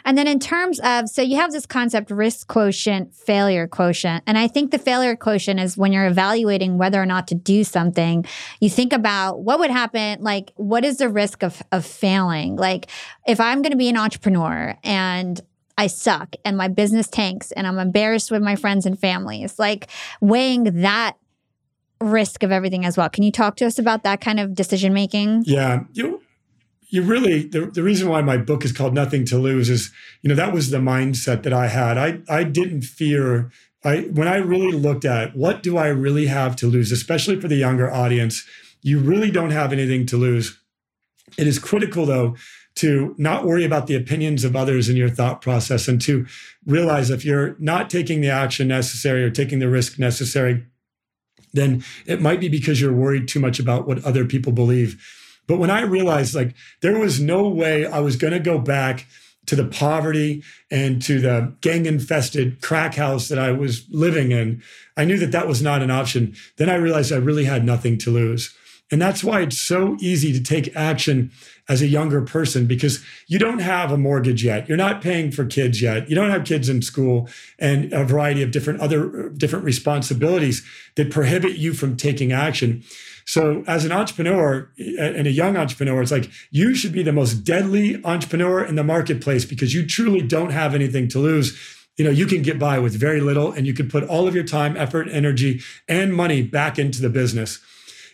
[0.05, 4.23] And then in terms of, so you have this concept risk quotient, failure quotient.
[4.27, 7.63] And I think the failure quotient is when you're evaluating whether or not to do
[7.63, 8.25] something,
[8.59, 12.55] you think about what would happen, like what is the risk of, of failing?
[12.55, 12.89] Like
[13.27, 15.39] if I'm going to be an entrepreneur and
[15.77, 19.87] I suck and my business tanks and I'm embarrassed with my friends and families, like
[20.21, 21.17] weighing that
[21.99, 23.09] risk of everything as well.
[23.09, 25.43] Can you talk to us about that kind of decision making?
[25.45, 25.83] Yeah.
[25.93, 26.21] You
[26.93, 30.29] you really the, the reason why my book is called Nothing to Lose is, you
[30.29, 31.97] know, that was the mindset that I had.
[31.97, 33.51] I I didn't fear
[33.83, 37.47] I when I really looked at what do I really have to lose, especially for
[37.47, 38.45] the younger audience,
[38.83, 40.59] you really don't have anything to lose.
[41.35, 42.35] It is critical though
[42.75, 46.27] to not worry about the opinions of others in your thought process and to
[46.63, 50.63] realize if you're not taking the action necessary or taking the risk necessary
[51.53, 55.01] then it might be because you're worried too much about what other people believe.
[55.47, 59.05] But when I realized like there was no way I was going to go back
[59.45, 64.63] to the poverty and to the gang infested crack house that I was living in,
[64.95, 66.35] I knew that that was not an option.
[66.57, 68.55] Then I realized I really had nothing to lose.
[68.91, 71.31] And that's why it's so easy to take action
[71.67, 74.67] as a younger person because you don't have a mortgage yet.
[74.67, 76.09] You're not paying for kids yet.
[76.09, 77.27] You don't have kids in school
[77.57, 80.63] and a variety of different other different responsibilities
[80.95, 82.83] that prohibit you from taking action.
[83.25, 87.43] So as an entrepreneur and a young entrepreneur, it's like you should be the most
[87.43, 92.09] deadly entrepreneur in the marketplace because you truly don't have anything to lose you know
[92.09, 94.75] you can get by with very little and you can put all of your time
[94.77, 97.59] effort energy and money back into the business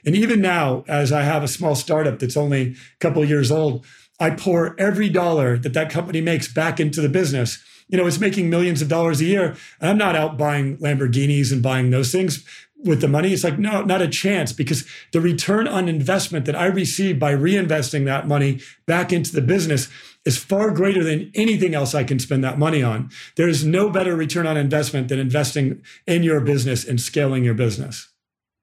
[0.05, 3.85] and even now, as I have a small startup that's only a couple years old,
[4.19, 7.63] I pour every dollar that that company makes back into the business.
[7.87, 9.55] You know, it's making millions of dollars a year.
[9.81, 12.45] I'm not out buying Lamborghinis and buying those things
[12.83, 13.33] with the money.
[13.33, 17.33] It's like, no, not a chance because the return on investment that I receive by
[17.33, 19.89] reinvesting that money back into the business
[20.25, 23.09] is far greater than anything else I can spend that money on.
[23.35, 27.53] There is no better return on investment than investing in your business and scaling your
[27.53, 28.08] business.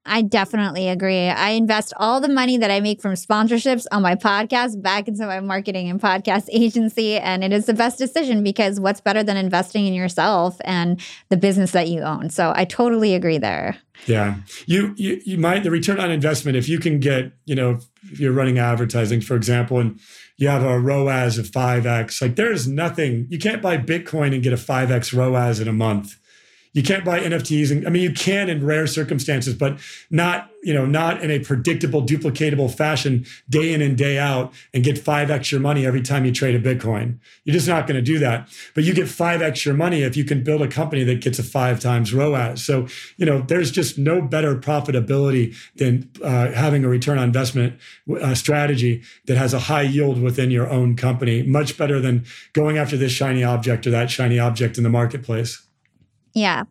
[0.07, 1.29] I definitely agree.
[1.29, 5.27] I invest all the money that I make from sponsorships on my podcast back into
[5.27, 7.17] my marketing and podcast agency.
[7.17, 11.37] And it is the best decision because what's better than investing in yourself and the
[11.37, 12.31] business that you own?
[12.31, 13.77] So I totally agree there.
[14.07, 14.37] Yeah.
[14.67, 18.21] You, you, you might, the return on investment, if you can get, you know, if
[18.21, 19.99] you're running advertising, for example, and
[20.37, 24.53] you have a ROAS of 5X, like there's nothing, you can't buy Bitcoin and get
[24.53, 26.17] a 5X ROAS in a month
[26.77, 27.71] you can't buy NFTs.
[27.71, 29.79] And I mean, you can in rare circumstances, but
[30.11, 34.85] not, you know, not in a predictable, duplicatable fashion day in and day out and
[34.85, 37.19] get five extra money every time you trade a Bitcoin.
[37.45, 38.51] You're just not going to do that.
[38.75, 41.43] But you get five extra money if you can build a company that gets a
[41.43, 42.63] five times ROAS.
[42.63, 47.81] So, you know, there's just no better profitability than uh, having a return on investment
[48.21, 51.43] uh, strategy that has a high yield within your own company.
[51.43, 55.66] Much better than going after this shiny object or that shiny object in the marketplace.
[56.37, 56.65] Yeah.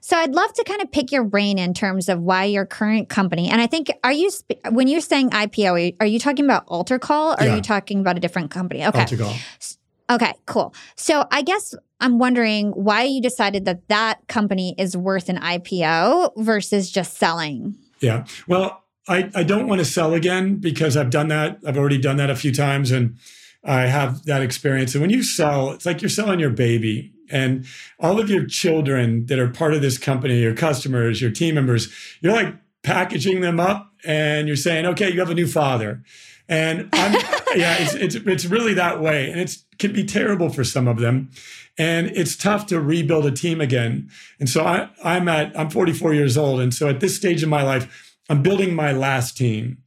[0.00, 3.10] So I'd love to kind of pick your brain in terms of why your current
[3.10, 4.30] company, and I think, are you,
[4.70, 7.52] when you're saying IPO, are you talking about AlterCall or yeah.
[7.52, 8.84] are you talking about a different company?
[8.84, 9.04] Okay.
[9.04, 9.76] AlterCall.
[10.08, 10.74] Okay, cool.
[10.96, 16.32] So I guess I'm wondering why you decided that that company is worth an IPO
[16.38, 17.74] versus just selling.
[18.00, 18.24] Yeah.
[18.48, 21.58] Well, I, I don't want to sell again because I've done that.
[21.66, 23.18] I've already done that a few times and
[23.62, 24.94] I have that experience.
[24.94, 27.66] And when you sell, it's like you're selling your baby and
[27.98, 31.92] all of your children that are part of this company, your customers, your team members,
[32.20, 36.02] you're like packaging them up and you're saying, okay, you have a new father.
[36.48, 37.12] And I'm,
[37.56, 39.30] yeah, it's, it's, it's really that way.
[39.30, 41.30] And it can be terrible for some of them.
[41.76, 44.10] And it's tough to rebuild a team again.
[44.38, 46.60] And so I, I'm at, I'm 44 years old.
[46.60, 49.78] And so at this stage in my life, I'm building my last team.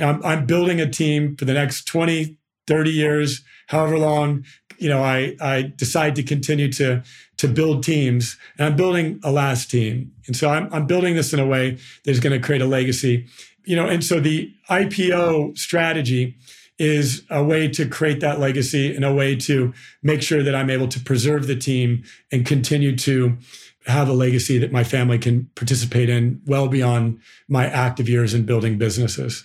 [0.00, 4.44] I'm, I'm building a team for the next 20, 30 years, however long,
[4.78, 7.02] you know, I, I decide to continue to,
[7.38, 10.12] to build teams and I'm building a last team.
[10.26, 12.66] And so I'm, I'm building this in a way that is going to create a
[12.66, 13.26] legacy,
[13.64, 16.36] you know, and so the IPO strategy
[16.78, 19.72] is a way to create that legacy and a way to
[20.02, 23.38] make sure that I'm able to preserve the team and continue to
[23.86, 28.44] have a legacy that my family can participate in well beyond my active years in
[28.44, 29.44] building businesses.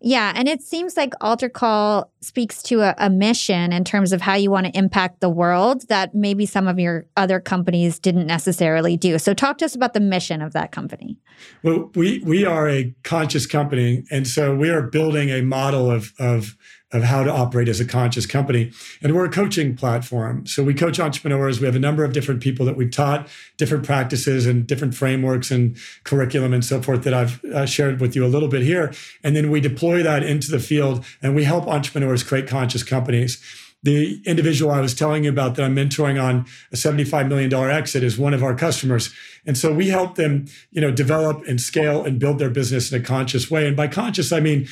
[0.00, 0.32] Yeah.
[0.34, 4.50] And it seems like AlterCall speaks to a, a, mission in terms of how you
[4.50, 9.18] want to impact the world that maybe some of your other companies didn't necessarily do.
[9.18, 11.18] So talk to us about the mission of that company.
[11.64, 14.04] Well, we we are a conscious company.
[14.10, 16.56] And so we are building a model of of
[16.92, 18.72] of how to operate as a conscious company.
[19.02, 20.46] And we're a coaching platform.
[20.46, 21.60] So we coach entrepreneurs.
[21.60, 23.28] We have a number of different people that we've taught
[23.58, 28.16] different practices and different frameworks and curriculum and so forth that I've uh, shared with
[28.16, 28.92] you a little bit here.
[29.22, 33.42] And then we deploy that into the field and we help entrepreneurs create conscious companies.
[33.82, 38.02] The individual I was telling you about that I'm mentoring on a $75 million exit
[38.02, 39.14] is one of our customers.
[39.46, 43.00] And so we help them, you know, develop and scale and build their business in
[43.00, 43.68] a conscious way.
[43.68, 44.66] And by conscious, I mean,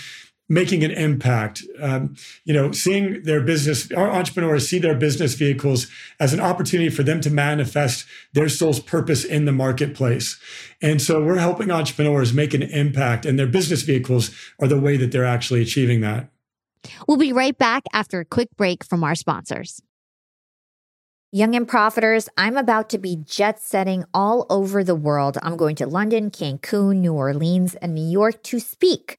[0.48, 1.62] making an impact.
[1.80, 5.88] Um, you know, seeing their business, our entrepreneurs see their business vehicles
[6.20, 10.38] as an opportunity for them to manifest their soul's purpose in the marketplace.
[10.80, 14.30] And so we're helping entrepreneurs make an impact, and their business vehicles
[14.60, 16.28] are the way that they're actually achieving that.
[17.08, 19.82] We'll be right back after a quick break from our sponsors.
[21.32, 25.36] Young and Profiters, I'm about to be jet setting all over the world.
[25.42, 29.18] I'm going to London, Cancun, New Orleans, and New York to speak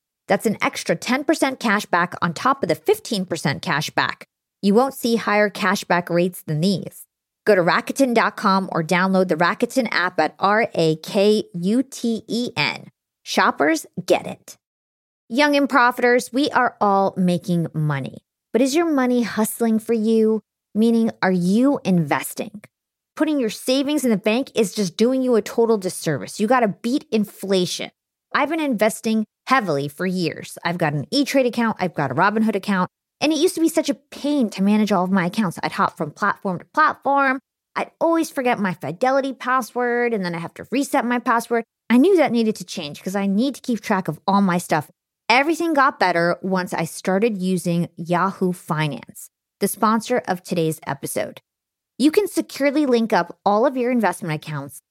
[0.31, 4.23] That's an extra 10% cash back on top of the 15% cash back.
[4.61, 7.05] You won't see higher cashback rates than these.
[7.45, 12.51] Go to Rakuten.com or download the Rakuten app at R A K U T E
[12.55, 12.87] N.
[13.23, 14.57] Shoppers get it.
[15.27, 18.19] Young and profiters, we are all making money.
[18.53, 20.39] But is your money hustling for you?
[20.73, 22.61] Meaning, are you investing?
[23.17, 26.39] Putting your savings in the bank is just doing you a total disservice.
[26.39, 27.91] You got to beat inflation.
[28.33, 30.57] I've been investing heavily for years.
[30.63, 33.61] I've got an E Trade account, I've got a Robinhood account, and it used to
[33.61, 35.59] be such a pain to manage all of my accounts.
[35.61, 37.39] I'd hop from platform to platform.
[37.75, 41.63] I'd always forget my Fidelity password, and then I have to reset my password.
[41.89, 44.57] I knew that needed to change because I need to keep track of all my
[44.57, 44.89] stuff.
[45.27, 49.29] Everything got better once I started using Yahoo Finance,
[49.59, 51.41] the sponsor of today's episode.
[51.97, 54.81] You can securely link up all of your investment accounts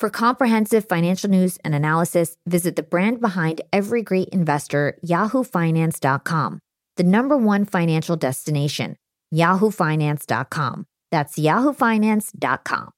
[0.00, 6.60] For comprehensive financial news and analysis, visit the brand behind every great investor, yahoofinance.com
[6.96, 8.96] the number one financial destination,
[9.34, 10.86] yahoofinance.com.
[11.10, 12.90] That's yahoofinance.com.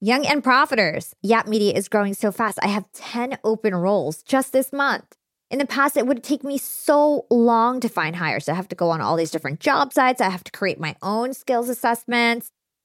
[0.00, 1.12] Young and Profiters.
[1.22, 2.58] Yap Media is growing so fast.
[2.62, 5.14] I have 10 open roles just this month.
[5.48, 8.48] In the past, it would take me so long to find hires.
[8.48, 10.20] I have to go on all these different job sites.
[10.20, 12.50] I have to create my own skills assessments.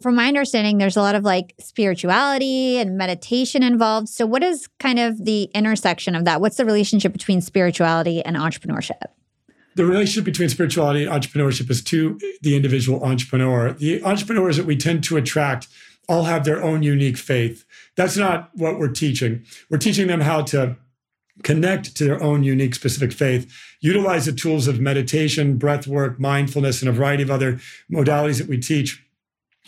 [0.00, 4.08] From my understanding, there's a lot of like spirituality and meditation involved.
[4.08, 6.40] So, what is kind of the intersection of that?
[6.40, 9.02] What's the relationship between spirituality and entrepreneurship?
[9.76, 13.74] the relationship between spirituality and entrepreneurship is to the individual entrepreneur.
[13.74, 15.68] The entrepreneurs that we tend to attract
[16.08, 17.64] all have their own unique faith.
[17.94, 19.44] That's not what we're teaching.
[19.68, 20.76] We're teaching them how to
[21.42, 26.80] connect to their own unique specific faith, utilize the tools of meditation, breath work, mindfulness,
[26.80, 27.60] and a variety of other
[27.92, 29.05] modalities that we teach.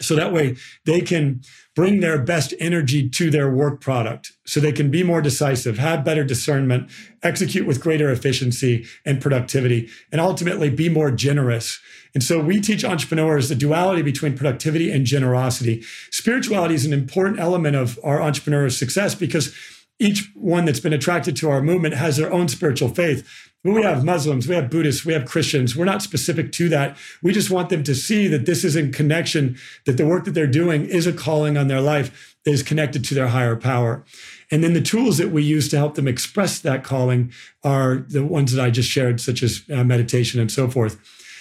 [0.01, 1.43] So that way they can
[1.75, 6.05] bring their best energy to their work product so they can be more decisive, have
[6.05, 6.91] better discernment,
[7.23, 11.81] execute with greater efficiency and productivity, and ultimately be more generous
[12.15, 15.85] and so we teach entrepreneurs the duality between productivity and generosity.
[16.11, 19.55] Spirituality is an important element of our entrepreneurs' success because
[19.99, 23.48] each one that's been attracted to our movement has their own spiritual faith.
[23.65, 25.75] But we have Muslims, we have Buddhists, we have Christians.
[25.75, 26.97] We're not specific to that.
[27.23, 30.31] We just want them to see that this is in connection, that the work that
[30.33, 34.05] they're doing is a calling on their life that is connected to their higher power.
[34.51, 37.33] And then the tools that we use to help them express that calling
[37.65, 40.97] are the ones that I just shared, such as uh, meditation and so forth.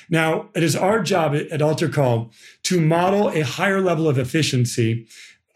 [0.10, 2.32] Now, it is our job at AlterCall
[2.64, 5.08] to model a higher level of efficiency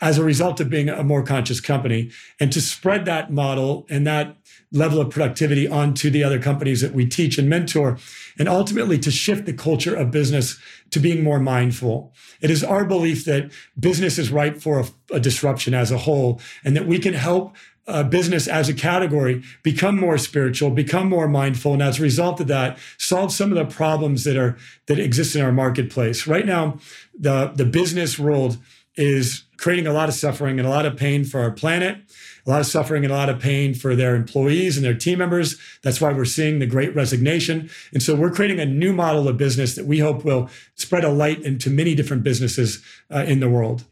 [0.02, 4.06] as a result of being a more conscious company and to spread that model and
[4.08, 4.36] that
[4.72, 7.98] level of productivity onto the other companies that we teach and mentor
[8.40, 12.14] and ultimately to shift the culture of business to being more mindful.
[12.42, 16.42] It is our belief that business is ripe for a, a disruption as a whole
[16.64, 17.56] and that we can help
[17.88, 22.40] uh, business as a category become more spiritual, become more mindful, and as a result
[22.40, 26.28] of that, solve some of the problems that are that exist in our marketplace.
[26.28, 26.78] Right now,
[27.20, 28.58] the the business world
[28.96, 31.98] is creating a lot of suffering and a lot of pain for our planet,
[32.46, 35.20] a lot of suffering and a lot of pain for their employees and their team
[35.20, 35.58] members.
[35.84, 37.70] That's why we're seeing the great resignation.
[37.94, 41.10] And so we're creating a new model of business that we hope will spread a
[41.10, 42.84] light into many different businesses
[43.14, 43.86] uh, in the world.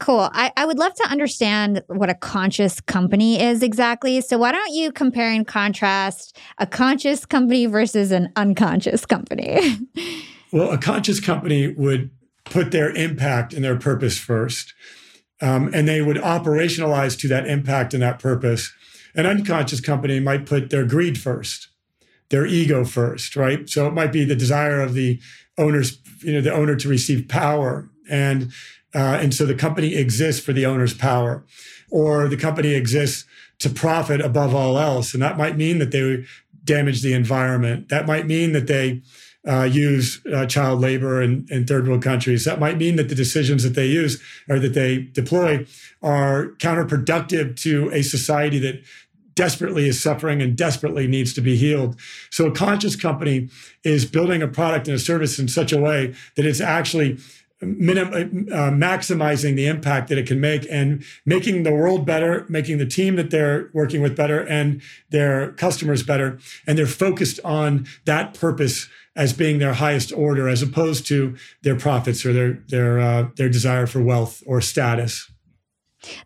[0.00, 0.28] Cool.
[0.32, 4.20] I, I would love to understand what a conscious company is exactly.
[4.20, 9.78] So, why don't you compare and contrast a conscious company versus an unconscious company?
[10.52, 12.10] well, a conscious company would
[12.44, 14.74] put their impact and their purpose first,
[15.40, 18.72] um, and they would operationalize to that impact and that purpose.
[19.14, 21.68] An unconscious company might put their greed first,
[22.30, 23.68] their ego first, right?
[23.68, 25.20] So, it might be the desire of the
[25.56, 28.52] owners, you know, the owner to receive power and
[28.94, 31.44] uh, and so the company exists for the owner's power,
[31.90, 33.24] or the company exists
[33.58, 35.14] to profit above all else.
[35.14, 36.24] And that might mean that they
[36.62, 37.88] damage the environment.
[37.88, 39.02] That might mean that they
[39.46, 42.44] uh, use uh, child labor in, in, third world countries.
[42.44, 45.66] That might mean that the decisions that they use or that they deploy
[46.02, 48.82] are counterproductive to a society that
[49.34, 51.98] desperately is suffering and desperately needs to be healed.
[52.30, 53.48] So a conscious company
[53.82, 57.18] is building a product and a service in such a way that it's actually
[57.60, 62.78] minim- uh, maximizing the impact that it can make and making the world better, making
[62.78, 66.38] the team that they're working with better and their customers better.
[66.66, 71.76] And they're focused on that purpose as being their highest order, as opposed to their
[71.76, 75.30] profits or their their uh, their desire for wealth or status.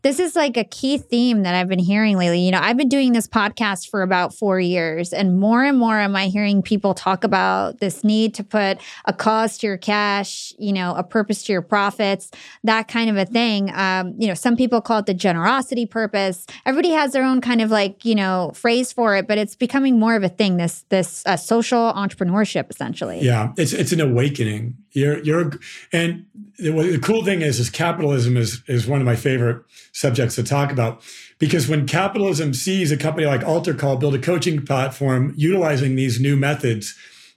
[0.03, 2.41] This is like a key theme that I've been hearing lately.
[2.41, 5.99] You know, I've been doing this podcast for about four years, and more and more
[5.99, 10.53] am I hearing people talk about this need to put a cause to your cash,
[10.59, 12.31] you know, a purpose to your profits,
[12.65, 13.71] that kind of a thing.
[13.75, 16.47] Um, you know, some people call it the generosity purpose.
[16.67, 19.99] Everybody has their own kind of like, you know, phrase for it, but it's becoming
[19.99, 23.21] more of a thing, this this uh, social entrepreneurship essentially.
[23.21, 24.77] Yeah, it's it's an awakening.
[24.93, 25.53] You're you're
[25.93, 26.27] and
[26.59, 30.73] the, cool thing is is capitalism is is one of my favorite subjects to talk
[30.73, 31.03] about
[31.39, 36.37] because when capitalism sees a company like AlterCall build a coaching platform utilizing these new
[36.37, 36.97] methods,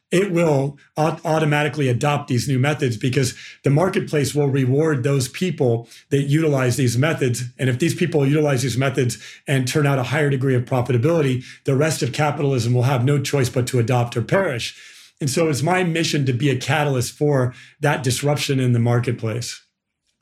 [0.10, 6.24] it will automatically adopt these new methods because the marketplace will reward those people that
[6.24, 7.44] utilize these methods.
[7.58, 11.46] And if these people utilize these methods and turn out a higher degree of profitability,
[11.64, 14.76] the rest of capitalism will have no choice but to adopt or perish.
[15.22, 19.64] And so it's my mission to be a catalyst for that disruption in the marketplace.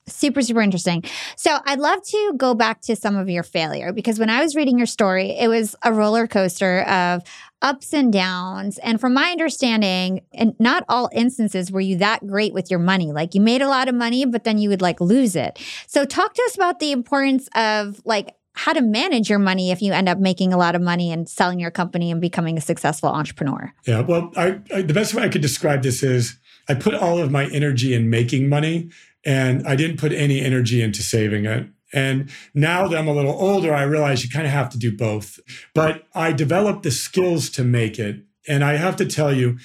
[0.07, 1.03] Super, super interesting.
[1.35, 4.55] So I'd love to go back to some of your failure because when I was
[4.55, 7.21] reading your story, it was a roller coaster of
[7.61, 8.77] ups and downs.
[8.79, 13.11] And from my understanding, and not all instances were you that great with your money.
[13.11, 15.59] Like you made a lot of money, but then you would like lose it.
[15.87, 19.81] So talk to us about the importance of like how to manage your money if
[19.81, 22.61] you end up making a lot of money and selling your company and becoming a
[22.61, 23.73] successful entrepreneur.
[23.87, 26.37] Yeah, well, I, I, the best way I could describe this is
[26.67, 28.89] I put all of my energy in making money
[29.25, 31.67] and I didn't put any energy into saving it.
[31.93, 34.95] And now that I'm a little older, I realize you kind of have to do
[34.95, 35.39] both.
[35.73, 38.23] But I developed the skills to make it.
[38.45, 39.57] And I have to tell you,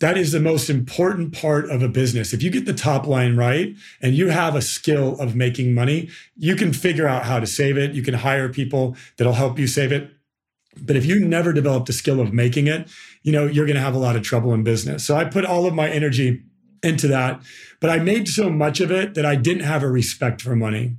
[0.00, 2.32] that is the most important part of a business.
[2.32, 6.10] If you get the top line right and you have a skill of making money,
[6.36, 7.94] you can figure out how to save it.
[7.94, 10.10] You can hire people that'll help you save it.
[10.80, 12.88] But if you never develop the skill of making it,
[13.22, 15.04] you know, you're going to have a lot of trouble in business.
[15.04, 16.42] So I put all of my energy
[16.82, 17.40] into that,
[17.80, 20.96] but I made so much of it that I didn't have a respect for money.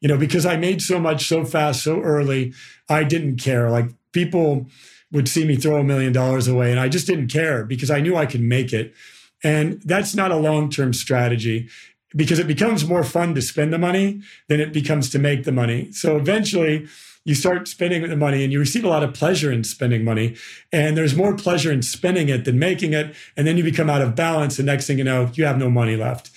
[0.00, 2.52] You know, because I made so much so fast, so early,
[2.88, 3.68] I didn't care.
[3.68, 4.66] Like people,
[5.12, 6.70] would see me throw a million dollars away.
[6.70, 8.94] And I just didn't care because I knew I could make it.
[9.42, 11.68] And that's not a long term strategy
[12.16, 15.52] because it becomes more fun to spend the money than it becomes to make the
[15.52, 15.92] money.
[15.92, 16.88] So eventually,
[17.24, 20.34] you start spending the money and you receive a lot of pleasure in spending money.
[20.72, 23.14] And there's more pleasure in spending it than making it.
[23.36, 24.58] And then you become out of balance.
[24.58, 26.30] And next thing you know, you have no money left.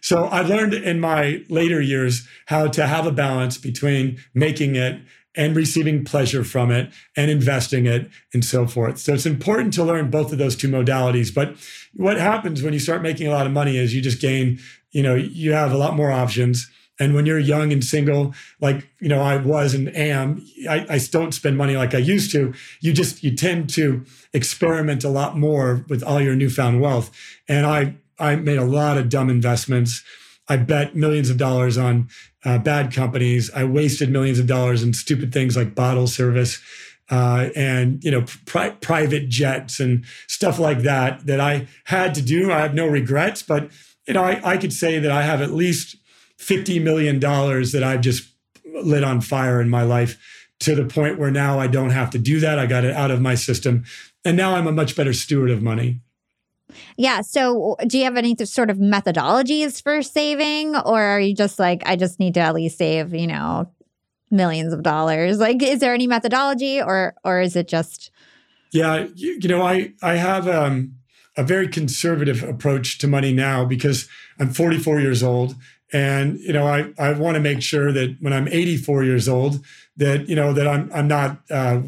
[0.00, 5.00] So I learned in my later years how to have a balance between making it
[5.38, 8.98] and receiving pleasure from it and investing it and so forth.
[8.98, 11.32] So it's important to learn both of those two modalities.
[11.32, 11.54] But
[11.94, 14.58] what happens when you start making a lot of money is you just gain,
[14.90, 16.68] you know, you have a lot more options.
[17.00, 20.98] And when you're young and single, like you know I was and am, I, I
[20.98, 22.52] don't spend money like I used to.
[22.80, 27.12] You just you tend to experiment a lot more with all your newfound wealth.
[27.46, 30.02] And I I made a lot of dumb investments.
[30.48, 32.08] I bet millions of dollars on
[32.44, 33.50] uh, bad companies.
[33.54, 36.60] I wasted millions of dollars in stupid things like bottle service
[37.10, 42.22] uh, and you know pri- private jets and stuff like that that I had to
[42.22, 42.52] do.
[42.52, 43.70] I have no regrets, but
[44.06, 45.96] you know I, I could say that I have at least
[46.36, 48.28] fifty million dollars that I've just
[48.82, 50.18] lit on fire in my life
[50.60, 52.58] to the point where now I don't have to do that.
[52.58, 53.84] I got it out of my system,
[54.24, 56.00] and now I'm a much better steward of money.
[56.96, 57.20] Yeah.
[57.22, 61.82] So, do you have any sort of methodologies for saving, or are you just like,
[61.86, 63.70] I just need to at least save, you know,
[64.30, 65.38] millions of dollars?
[65.38, 68.10] Like, is there any methodology, or or is it just?
[68.70, 70.94] Yeah, you, you know, I I have um,
[71.36, 74.08] a very conservative approach to money now because
[74.38, 75.54] I'm 44 years old,
[75.92, 79.64] and you know, I I want to make sure that when I'm 84 years old,
[79.96, 81.80] that you know that I'm I'm not uh,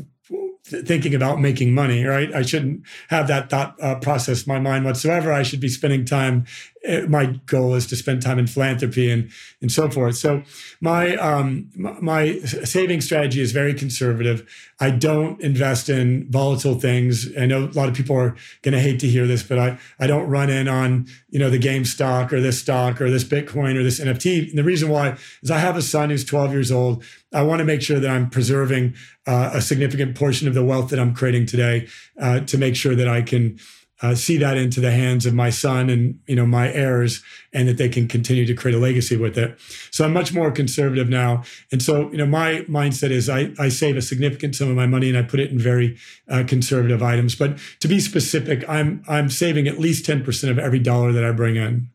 [0.71, 2.33] thinking about making money, right?
[2.35, 5.33] I shouldn't have that thought uh, process in my mind whatsoever.
[5.33, 6.47] I should be spending time.
[6.89, 10.17] Uh, my goal is to spend time in philanthropy and and so forth.
[10.17, 10.43] So
[10.81, 14.49] my um, my saving strategy is very conservative.
[14.81, 17.29] I don't invest in volatile things.
[17.37, 19.79] I know a lot of people are going to hate to hear this, but I
[19.99, 23.77] I don't run in on you know the GameStop or this stock or this Bitcoin
[23.77, 24.49] or this NFT.
[24.49, 27.05] And the reason why is I have a son who's 12 years old.
[27.33, 28.95] I want to make sure that I'm preserving
[29.27, 32.95] uh, a significant portion of the wealth that I'm creating today uh, to make sure
[32.95, 33.59] that I can
[34.03, 37.23] uh, see that into the hands of my son and you know my heirs
[37.53, 39.59] and that they can continue to create a legacy with it.
[39.91, 41.45] So i'm much more conservative now.
[41.73, 44.87] And so you know my mindset is i, I save a significant sum of my
[44.87, 45.99] money and i put it in very
[46.29, 47.35] uh, conservative items.
[47.35, 51.33] But to be specific i'm i'm saving at least 10% of every dollar that i
[51.33, 51.91] bring in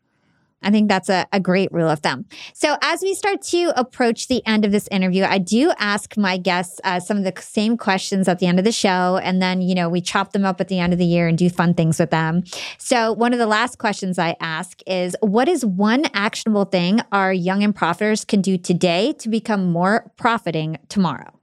[0.62, 2.24] I think that's a, a great rule of thumb.
[2.54, 6.38] So, as we start to approach the end of this interview, I do ask my
[6.38, 9.18] guests uh, some of the same questions at the end of the show.
[9.22, 11.36] And then, you know, we chop them up at the end of the year and
[11.36, 12.42] do fun things with them.
[12.78, 17.32] So, one of the last questions I ask is What is one actionable thing our
[17.32, 21.38] young and profiters can do today to become more profiting tomorrow?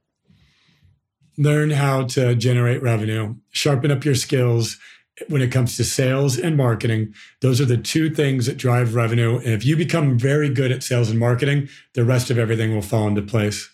[1.38, 4.78] Learn how to generate revenue, sharpen up your skills
[5.28, 9.36] when it comes to sales and marketing, those are the two things that drive revenue.
[9.36, 12.82] And if you become very good at sales and marketing, the rest of everything will
[12.82, 13.70] fall into place.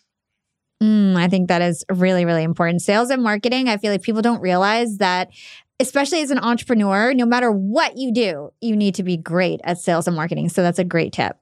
[0.83, 2.83] Mm, I think that is really, really important.
[2.83, 5.31] Sales and marketing, I feel like people don't realize that,
[5.79, 9.79] especially as an entrepreneur, no matter what you do, you need to be great at
[9.79, 10.49] sales and marketing.
[10.49, 11.37] So that's a great tip.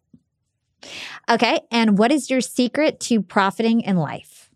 [1.28, 1.60] Okay.
[1.70, 4.50] And what is your secret to profiting in life?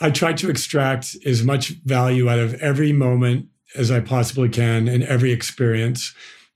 [0.00, 3.46] I try to extract as much value out of every moment
[3.76, 6.14] as I possibly can in every experience.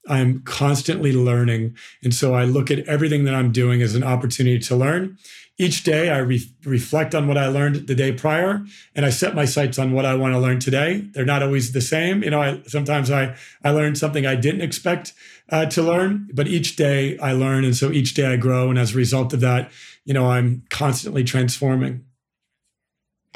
[0.08, 1.76] I'm constantly learning.
[2.02, 5.18] And so I look at everything that I'm doing as an opportunity to learn.
[5.58, 8.62] Each day, I re- reflect on what I learned the day prior,
[8.94, 11.08] and I set my sights on what I want to learn today.
[11.12, 12.22] They're not always the same.
[12.22, 15.14] You know, I, sometimes I, I learned something I didn't expect
[15.48, 17.64] uh, to learn, but each day I learn.
[17.64, 18.68] And so each day I grow.
[18.68, 19.70] And as a result of that,
[20.04, 22.04] you know, I'm constantly transforming.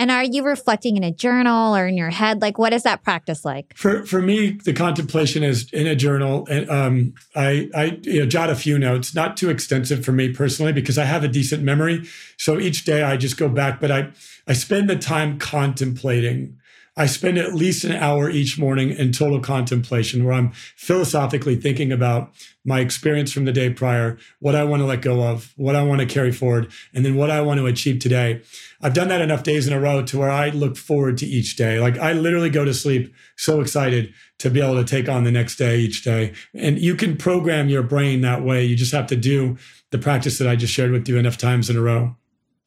[0.01, 2.41] And are you reflecting in a journal or in your head?
[2.41, 3.77] Like, what is that practice like?
[3.77, 8.27] For for me, the contemplation is in a journal, and um, I I you know,
[8.27, 11.63] jot a few notes, not too extensive for me personally, because I have a decent
[11.63, 12.09] memory.
[12.39, 14.09] So each day I just go back, but I
[14.49, 16.57] I spend the time contemplating.
[16.97, 21.93] I spend at least an hour each morning in total contemplation, where I'm philosophically thinking
[21.93, 22.33] about
[22.65, 25.83] my experience from the day prior, what I want to let go of, what I
[25.83, 28.43] want to carry forward, and then what I want to achieve today.
[28.83, 31.57] I've done that enough days in a row to where I look forward to each
[31.57, 31.81] day.
[31.81, 35.31] Like I literally go to sleep so excited to be able to take on the
[35.31, 36.35] next day each day.
[36.55, 38.65] And you can program your brain that way.
[38.65, 39.57] You just have to do
[39.91, 42.17] the practice that I just shared with you enough times in a row.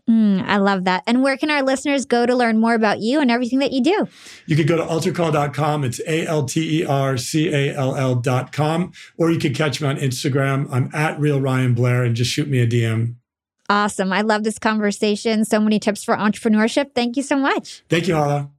[0.10, 1.04] Mm, I love that.
[1.08, 3.82] And where can our listeners go to learn more about you and everything that you
[3.82, 4.08] do?
[4.46, 5.84] You could go to altercall.com.
[5.86, 8.92] It's A L T E R C A L L.com.
[9.18, 10.68] Or you could catch me on Instagram.
[10.72, 13.16] I'm at Real Ryan Blair and just shoot me a DM.
[13.70, 14.12] Awesome.
[14.12, 15.46] I love this conversation.
[15.46, 16.94] So many tips for entrepreneurship.
[16.94, 17.84] Thank you so much.
[17.88, 18.50] Thank you, Hala.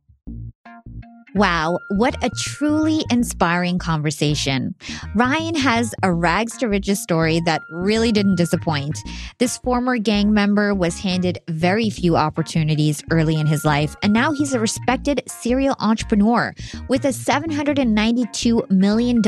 [1.34, 4.72] Wow, what a truly inspiring conversation.
[5.16, 8.96] Ryan has a rags to riches story that really didn't disappoint.
[9.40, 14.30] This former gang member was handed very few opportunities early in his life, and now
[14.30, 16.54] he's a respected serial entrepreneur
[16.88, 19.20] with a $792 million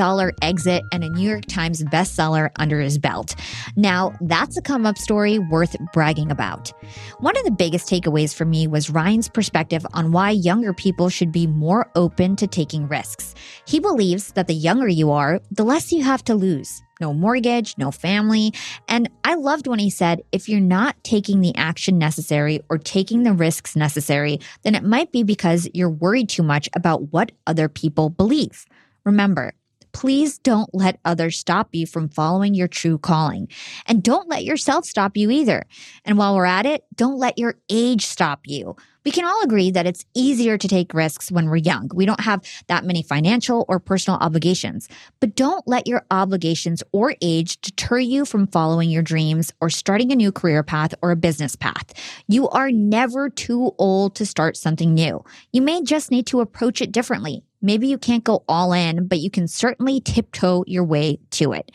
[0.42, 3.34] exit and a New York Times bestseller under his belt.
[3.74, 6.72] Now, that's a come up story worth bragging about.
[7.18, 11.32] One of the biggest takeaways for me was Ryan's perspective on why younger people should
[11.32, 13.34] be more open to taking risks.
[13.66, 16.82] He believes that the younger you are, the less you have to lose.
[17.00, 18.54] No mortgage, no family.
[18.88, 23.24] And I loved when he said, if you're not taking the action necessary or taking
[23.24, 27.68] the risks necessary, then it might be because you're worried too much about what other
[27.68, 28.64] people believe.
[29.04, 29.52] Remember,
[29.96, 33.48] please don't let others stop you from following your true calling.
[33.86, 35.64] And don't let yourself stop you either.
[36.04, 38.76] And while we're at it, don't let your age stop you.
[39.06, 41.88] We can all agree that it's easier to take risks when we're young.
[41.94, 44.86] We don't have that many financial or personal obligations.
[45.18, 50.12] But don't let your obligations or age deter you from following your dreams or starting
[50.12, 51.94] a new career path or a business path.
[52.26, 55.24] You are never too old to start something new.
[55.52, 57.44] You may just need to approach it differently.
[57.66, 61.72] Maybe you can't go all in, but you can certainly tiptoe your way to it.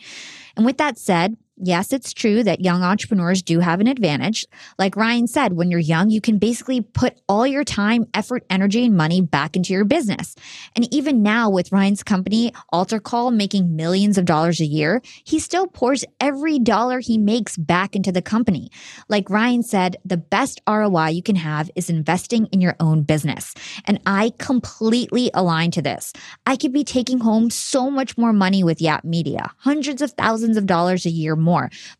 [0.56, 4.46] And with that said, yes, it's true that young entrepreneurs do have an advantage.
[4.78, 8.84] Like Ryan said, when you're young, you can basically put all your time, effort, energy,
[8.84, 10.34] and money back into your business.
[10.76, 15.66] And even now, with Ryan's company, AlterCall, making millions of dollars a year, he still
[15.66, 18.70] pours every dollar he makes back into the company.
[19.08, 23.54] Like Ryan said, the best ROI you can have is investing in your own business.
[23.84, 26.12] And I completely align to this.
[26.46, 30.56] I could be taking home so much more money with Yap Media, hundreds of thousands
[30.56, 31.51] of dollars a year more.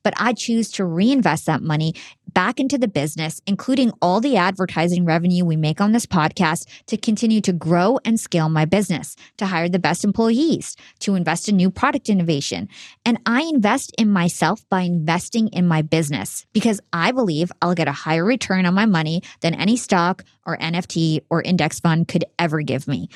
[0.03, 1.95] But I choose to reinvest that money
[2.33, 6.97] back into the business, including all the advertising revenue we make on this podcast to
[6.97, 11.57] continue to grow and scale my business, to hire the best employees, to invest in
[11.57, 12.69] new product innovation.
[13.05, 17.89] And I invest in myself by investing in my business because I believe I'll get
[17.89, 22.25] a higher return on my money than any stock or NFT or index fund could
[22.39, 23.09] ever give me.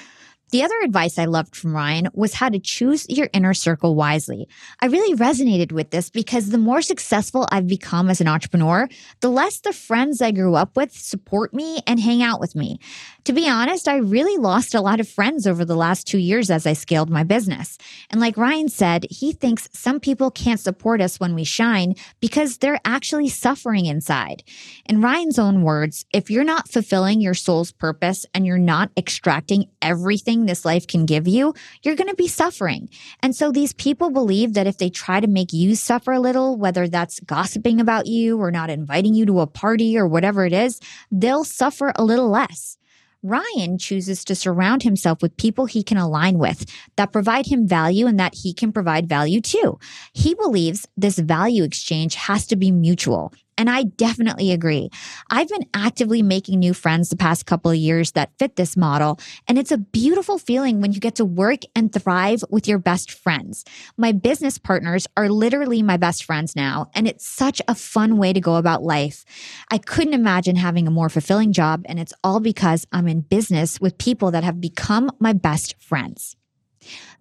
[0.52, 4.48] The other advice I loved from Ryan was how to choose your inner circle wisely.
[4.80, 8.88] I really resonated with this because the more successful I've become as an entrepreneur,
[9.20, 12.78] the less the friends I grew up with support me and hang out with me.
[13.24, 16.48] To be honest, I really lost a lot of friends over the last two years
[16.48, 17.76] as I scaled my business.
[18.10, 22.58] And like Ryan said, he thinks some people can't support us when we shine because
[22.58, 24.44] they're actually suffering inside.
[24.88, 29.70] In Ryan's own words, if you're not fulfilling your soul's purpose and you're not extracting
[29.82, 32.90] everything this life can give you, you're going to be suffering.
[33.22, 36.58] And so these people believe that if they try to make you suffer a little,
[36.58, 40.52] whether that's gossiping about you or not inviting you to a party or whatever it
[40.52, 40.80] is,
[41.10, 42.76] they'll suffer a little less.
[43.22, 46.64] Ryan chooses to surround himself with people he can align with
[46.96, 49.78] that provide him value and that he can provide value too.
[50.12, 53.32] He believes this value exchange has to be mutual.
[53.58, 54.90] And I definitely agree.
[55.30, 59.18] I've been actively making new friends the past couple of years that fit this model.
[59.48, 63.10] And it's a beautiful feeling when you get to work and thrive with your best
[63.10, 63.64] friends.
[63.96, 66.90] My business partners are literally my best friends now.
[66.94, 69.24] And it's such a fun way to go about life.
[69.70, 71.84] I couldn't imagine having a more fulfilling job.
[71.86, 76.36] And it's all because I'm in business with people that have become my best friends.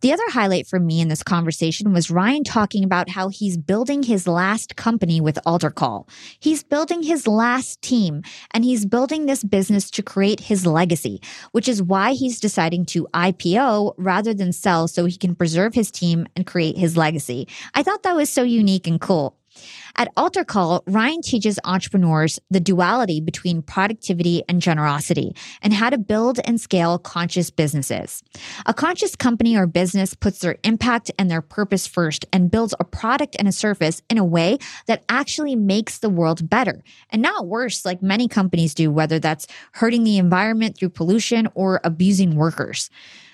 [0.02, 4.04] The other highlight for me in this conversation was Ryan talking about how he's building
[4.04, 6.08] his last company with AlterCall.
[6.40, 11.68] He's building his last team and he's building this business to create his legacy, which
[11.68, 16.28] is why he's deciding to IPO rather than sell so he can preserve his team
[16.36, 17.48] and create his legacy.
[17.74, 19.38] I thought that was so unique and cool.
[19.98, 26.40] At AlterCall, Ryan teaches entrepreneurs the duality between productivity and generosity and how to build
[26.44, 28.22] and scale conscious businesses.
[28.66, 32.84] A conscious company or business puts their impact and their purpose first and builds a
[32.84, 37.48] product and a service in a way that actually makes the world better and not
[37.48, 42.90] worse like many companies do, whether that's hurting the environment through pollution or abusing workers.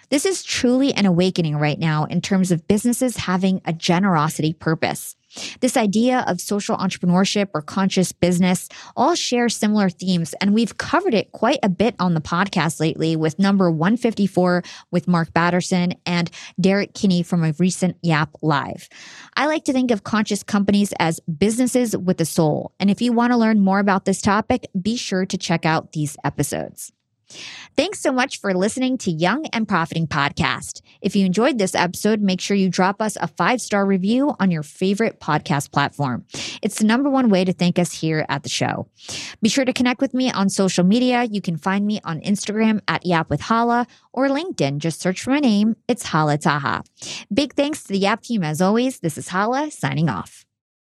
[0.09, 5.15] This is truly an awakening right now in terms of businesses having a generosity purpose.
[5.59, 11.13] This idea of social entrepreneurship or conscious business all share similar themes, and we've covered
[11.13, 16.29] it quite a bit on the podcast lately with number 154 with Mark Batterson and
[16.59, 18.89] Derek Kinney from a recent Yap Live.
[19.35, 22.73] I like to think of conscious companies as businesses with a soul.
[22.79, 25.93] And if you want to learn more about this topic, be sure to check out
[25.93, 26.91] these episodes.
[27.75, 30.81] Thanks so much for listening to Young and Profiting Podcast.
[31.01, 34.51] If you enjoyed this episode, make sure you drop us a five star review on
[34.51, 36.25] your favorite podcast platform.
[36.61, 38.87] It's the number one way to thank us here at the show.
[39.41, 41.23] Be sure to connect with me on social media.
[41.23, 44.79] You can find me on Instagram at Yap with Hala or LinkedIn.
[44.79, 45.75] Just search for my name.
[45.87, 46.83] It's Hala Taha.
[47.33, 48.99] Big thanks to the Yap team as always.
[48.99, 50.45] This is Hala signing off.